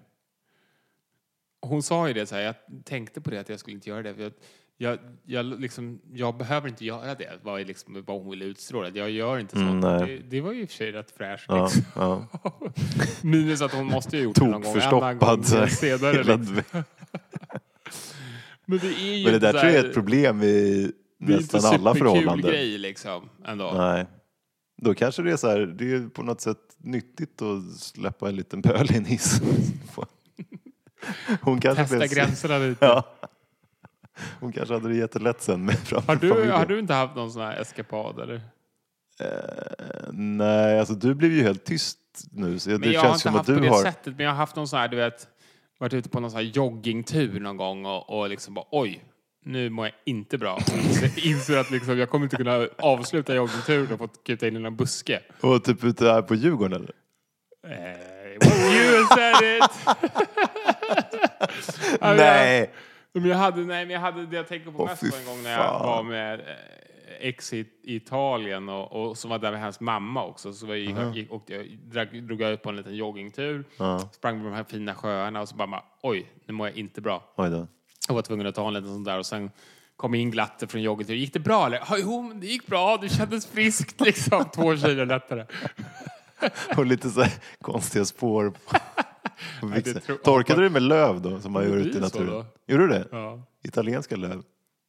Hon 1.61 1.83
sa 1.83 2.09
ju 2.09 2.15
det 2.15 2.27
så 2.27 2.35
här, 2.35 2.43
jag 2.43 2.55
tänkte 2.85 3.21
på 3.21 3.31
det 3.31 3.39
att 3.41 3.49
jag 3.49 3.61
skulle 3.61 3.75
inte 3.75 3.89
göra 3.91 4.03
det. 4.03 4.15
För 4.15 4.23
jag, 4.23 4.33
jag, 4.77 4.99
jag, 5.25 5.61
liksom, 5.61 6.01
jag 6.13 6.37
behöver 6.37 6.69
inte 6.69 6.85
göra 6.85 7.15
det, 7.15 7.59
ju 7.59 7.65
liksom 7.65 8.05
vad 8.07 8.21
hon 8.23 8.31
ville 8.31 8.45
utstråla. 8.45 8.89
Jag 8.89 9.11
gör 9.11 9.39
inte 9.39 9.57
Mm, 9.57 9.69
sånt. 9.83 9.85
nej. 10.01 10.17
det, 10.19 10.23
det 10.37 10.41
var 10.41 10.53
ju 10.53 10.63
i 10.63 10.65
och 10.65 10.69
för 10.69 10.77
sig 10.77 10.93
rätt 10.93 11.11
fräscht. 11.11 11.45
Ja, 11.49 11.65
Liksom. 11.65 11.83
ja. 11.95 12.27
Minus 13.23 13.63
att 13.63 13.73
hon 13.73 13.87
måste 13.87 14.17
ju 14.17 14.23
ha 14.23 14.25
gjort 14.25 14.35
det 14.37 14.45
någon 14.45 14.53
gång. 14.63 14.77
En 14.77 14.91
Tokförstoppad. 14.91 15.47
senare. 15.71 16.17
Liksom. 16.23 16.63
Men 18.67 18.79
det 18.79 18.87
är 18.87 19.17
ju 19.17 19.25
Men 19.25 19.33
det 19.33 19.39
där 19.39 19.53
så 19.53 19.59
tror 19.59 19.73
jag 19.73 19.85
är 19.85 19.89
ett 19.89 19.95
problem 19.95 20.43
i 20.43 20.91
Det 21.19 21.33
är 21.35 21.39
inte 21.41 21.57
nästan 21.57 21.75
alla 21.75 21.95
förhållanden. 21.95 22.51
grej 22.51 22.79
liksom. 22.79 23.29
Ändå. 23.47 23.73
Nej. 23.77 24.07
Då 24.83 24.95
kanske 24.95 25.23
det 25.23 25.33
är 25.33 25.37
så 25.37 25.49
här, 25.49 25.59
det 25.61 25.93
är 25.95 26.09
på 26.09 26.23
något 26.23 26.41
sätt 26.41 26.59
nyttigt 26.79 27.43
att 27.43 27.77
släppa 27.81 28.29
en 28.29 28.37
liten 28.37 28.63
pöl 28.63 28.93
i 28.93 28.97
en 28.97 29.05
hiss. 29.05 29.41
Hon 31.43 31.61
kanske 31.61 31.83
Testa 31.83 31.97
blev- 31.97 32.11
gränserna 32.11 32.59
lite. 32.59 32.85
Ja. 32.87 33.05
Hon 34.41 34.53
kanske 34.53 34.75
hade 34.75 34.89
det 34.89 34.97
jättelätt 34.97 35.43
sen 35.43 35.65
med 35.65 35.77
Har, 36.07 36.17
du, 36.17 36.29
familjen. 36.29 36.57
har 36.57 36.67
du 36.67 36.79
inte 36.79 36.95
haft 36.95 37.17
någon 37.17 37.33
sån 37.33 37.43
här 37.43 37.61
eskapad 37.61 38.21
eller? 38.21 38.35
Eh, 39.21 40.09
nej, 40.13 40.79
alltså 40.79 40.95
du 40.95 41.15
blev 41.15 41.33
ju 41.33 41.43
helt 41.43 41.65
tyst 41.65 41.99
nu. 42.33 42.59
Så 42.59 42.71
Men 42.71 42.81
det 42.81 42.93
jag 42.93 43.01
har 43.01 43.09
känns 43.09 43.15
inte 43.15 43.23
som 43.23 43.31
att 43.41 43.47
haft 43.47 43.59
på 43.59 43.65
det 43.65 43.69
har... 43.69 43.83
sättet. 43.83 44.17
Men 44.17 44.25
jag 44.27 44.33
har 44.33 44.37
haft 44.37 44.57
någon 44.57 44.69
sån 44.69 44.79
här, 44.79 44.89
du 44.89 44.97
vet, 44.97 45.29
varit 45.81 45.95
ute 45.95 46.09
på 46.09 46.21
någon 46.21 46.31
sån 46.31 46.39
här 46.41 46.47
joggingtur 46.47 47.41
någon 47.41 47.57
gång 47.57 47.87
och, 47.87 48.19
och 48.19 48.29
liksom 48.29 48.55
bara 48.55 48.65
oj, 48.71 49.05
nu 49.45 49.71
mår 49.71 49.87
jag 49.87 49.95
inte 50.07 50.39
bra. 50.39 50.59
Inser, 51.17 51.57
att 51.59 51.71
liksom, 51.71 51.99
jag 51.99 52.11
kommer 52.11 52.25
inte 52.27 52.37
kunna 52.37 52.69
avsluta 52.79 53.35
joggingturen 53.35 53.93
och 53.93 53.99
fått 53.99 54.25
kuta 54.25 54.49
in 54.49 54.57
i 54.57 54.59
någon 54.59 54.77
buske. 54.77 55.21
Och 55.41 55.65
typ 55.65 55.85
ute 55.85 56.05
här 56.05 56.23
på 56.23 56.35
Djurgården 56.35 56.73
eller? 56.73 56.95
Eh, 57.67 57.99
you 58.75 59.07
said 59.07 59.59
it! 59.59 59.71
Men 62.01 62.09
jag- 62.09 62.17
Nej! 62.17 62.71
Men 63.13 63.25
jag 63.29 63.37
hade, 63.37 63.61
nej, 63.61 63.85
men 63.87 63.95
jag 63.95 64.01
hade 64.01 64.27
det 64.27 64.37
jag 64.37 64.49
tänker 64.49 64.71
på 64.71 64.85
mest 64.87 65.01
på 65.11 65.17
en 65.19 65.25
gång 65.27 65.43
när 65.43 65.51
jag 65.53 65.79
var 65.81 66.03
med 66.03 66.41
eh, 66.41 66.47
ex 67.21 67.53
i, 67.53 67.67
Italien 67.83 68.69
och, 68.69 68.93
och 68.93 69.19
som 69.19 69.31
var 69.31 69.39
där 69.39 69.51
med 69.53 69.61
hans 69.61 69.81
mamma 69.81 70.25
också. 70.25 70.53
Så 70.53 70.67
jag, 70.67 70.79
gick, 71.17 71.33
åkte 71.33 71.53
jag, 71.55 71.67
drog, 71.85 72.23
drog 72.23 72.41
jag 72.41 72.53
ut 72.53 72.63
på 72.63 72.69
en 72.69 72.77
liten 72.77 72.97
joggingtur, 72.97 73.65
sprang 74.13 74.39
på 74.39 74.45
de 74.45 74.55
här 74.55 74.65
fina 74.65 74.95
sjöarna 74.95 75.41
och 75.41 75.49
så 75.49 75.57
bara, 75.57 75.83
oj, 76.03 76.27
nu 76.47 76.55
mår 76.55 76.67
jag 76.69 76.77
inte 76.77 77.01
bra. 77.01 77.33
Oj 77.37 77.51
då. 77.51 77.67
Jag 78.09 78.15
var 78.15 78.23
tvungen 78.23 78.47
att 78.47 78.55
ta 78.55 78.69
en 78.69 78.75
liten 78.75 78.89
sån 78.93 79.05
där 79.05 79.19
och 79.19 79.27
sen 79.27 79.51
kom 79.97 80.15
in 80.15 80.31
glatte 80.31 80.67
från 80.67 80.83
joggingtur. 80.83 81.15
Gick 81.15 81.33
det 81.33 81.41
bra 81.41 81.67
eller? 81.67 81.83
Jo, 81.99 82.33
det 82.35 82.47
gick 82.47 82.67
bra. 82.67 82.97
Det 82.97 83.09
kändes 83.09 83.47
friskt 83.47 84.01
liksom. 84.01 84.45
Två 84.55 84.77
kilo 84.77 85.05
lättare. 85.05 85.45
Och 86.77 86.87
lite 86.87 87.11
så 87.11 87.21
här 87.23 87.33
konstiga 87.61 88.05
spår 88.05 88.53
tror- 90.07 90.17
Torkade 90.17 90.63
du 90.63 90.71
med 90.71 90.83
löv 90.83 91.21
då, 91.23 91.41
som 91.41 91.53
man 91.53 91.65
gör 91.65 91.77
ute 91.77 91.99
i 91.99 92.01
naturen? 92.01 92.45
Gjorde 92.67 92.83
du 92.87 92.89
det? 92.89 93.09
Ja. 93.13 93.43
Italienska 93.65 94.17
löv? 94.17 94.43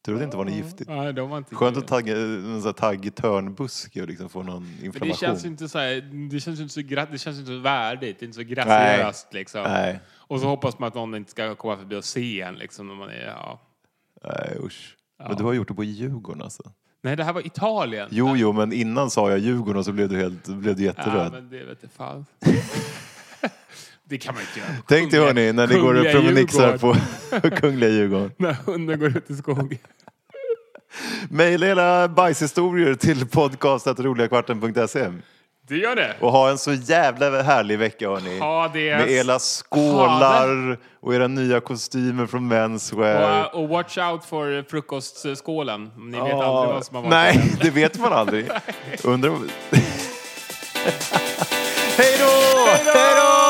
Tur 0.04 0.12
att 0.12 0.18
det 0.18 0.24
inte 0.24 0.36
var 0.36 0.44
något 0.44 0.54
giftigt. 0.54 0.90
Nej, 0.90 1.12
de 1.12 1.30
var 1.30 1.38
inte 1.38 1.54
Skönt 1.54 1.76
att 1.76 1.86
tagga 1.88 2.16
en 2.16 2.62
sån 2.62 2.74
taggig 2.74 3.14
törnbuske 3.14 4.02
och 4.02 4.08
liksom 4.08 4.28
få 4.28 4.42
någon 4.42 4.62
Men 4.62 4.76
det 4.80 4.86
inflammation. 4.86 5.16
känns 5.18 5.44
inte 5.44 5.68
så 5.68 5.78
här, 5.78 6.28
det 6.30 6.40
känns 6.40 6.60
inte 6.60 6.72
så, 6.74 6.80
det 6.80 7.18
känns 7.18 7.38
inte 7.38 7.46
så 7.50 7.58
värdigt, 7.58 8.22
inte 8.22 8.34
så 8.34 8.42
graciöst 8.42 9.32
liksom. 9.34 9.62
Nej, 9.62 10.00
Och 10.10 10.40
så 10.40 10.46
hoppas 10.46 10.78
man 10.78 10.88
att 10.88 10.94
någon 10.94 11.14
inte 11.14 11.30
ska 11.30 11.54
komma 11.54 11.76
förbi 11.76 11.96
och 11.96 12.04
se 12.04 12.40
en 12.40 12.54
liksom 12.54 12.86
när 12.88 12.94
man 12.94 13.08
är, 13.08 13.26
ja. 13.26 13.60
nej 14.24 14.58
usch. 14.64 14.96
Men 15.28 15.36
du 15.36 15.42
har 15.44 15.52
gjort 15.52 15.68
det 15.68 15.74
på 15.74 15.84
Djurgården 15.84 16.42
alltså? 16.42 16.62
Nej, 17.02 17.16
det 17.16 17.24
här 17.24 17.32
var 17.32 17.46
Italien. 17.46 18.08
Jo, 18.10 18.36
jo, 18.36 18.52
men 18.52 18.72
innan 18.72 19.10
sa 19.10 19.30
jag 19.30 19.38
Djurgården 19.38 19.76
och 19.76 19.84
så 19.84 19.92
blev 19.92 20.08
du, 20.08 20.16
helt, 20.16 20.46
blev 20.46 20.76
du 20.76 20.82
Ja, 20.84 20.86
jätteröd. 20.86 21.32
men 21.32 21.50
det 21.50 21.64
vet 21.64 21.78
jag 21.82 21.90
fan. 21.92 22.26
det 24.10 24.18
kan 24.18 24.34
man 24.34 24.42
inte 24.42 24.58
göra. 24.60 24.68
Tänk 24.88 25.10
dig 25.10 25.20
hörni, 25.20 25.52
när 25.52 25.66
ni 25.66 25.74
går 25.78 25.94
och 25.94 26.12
promenixar 26.12 26.78
på. 26.78 26.96
Kungliga 27.60 27.90
Djurgården. 27.90 28.32
När 28.36 28.52
hunden 28.66 28.98
går 29.00 29.08
ut 29.16 29.30
i 29.30 29.34
skogen. 29.36 29.78
Maila 31.30 31.66
era 31.66 32.08
bajshistorier 32.08 32.94
till 32.94 33.26
podcastat.roligakvarten.se 33.26 35.06
Det 35.68 35.76
gör 35.76 35.96
det. 35.96 36.14
och 36.20 36.32
ha 36.32 36.50
en 36.50 36.58
så 36.58 36.72
jävla 36.72 37.42
härlig 37.42 37.78
vecka 37.78 38.08
hörni. 38.08 38.38
Ha 38.38 38.68
det. 38.68 38.96
Med 38.96 39.10
era 39.10 39.38
skålar 39.38 40.78
och 41.00 41.14
era 41.14 41.26
nya 41.26 41.60
kostymer 41.60 42.26
från 42.26 42.48
Menswear. 42.48 43.50
Och, 43.54 43.62
och 43.62 43.68
watch 43.68 43.98
out 43.98 44.24
för 44.24 44.62
frukostskålen. 44.70 45.90
Ni 45.96 46.18
vet 46.20 46.28
Ja, 46.28 46.44
aldrig 46.44 46.74
vad 46.74 46.86
som 46.86 46.96
har 46.96 47.02
varit 47.02 47.10
Nej, 47.10 47.36
den. 47.36 47.58
det 47.62 47.70
vet 47.70 47.98
man 47.98 48.12
aldrig. 48.12 48.48
Undrar. 49.04 49.32
Hej 51.96 52.16
då! 52.18 52.30
Hej 52.92 53.14
då! 53.16 53.49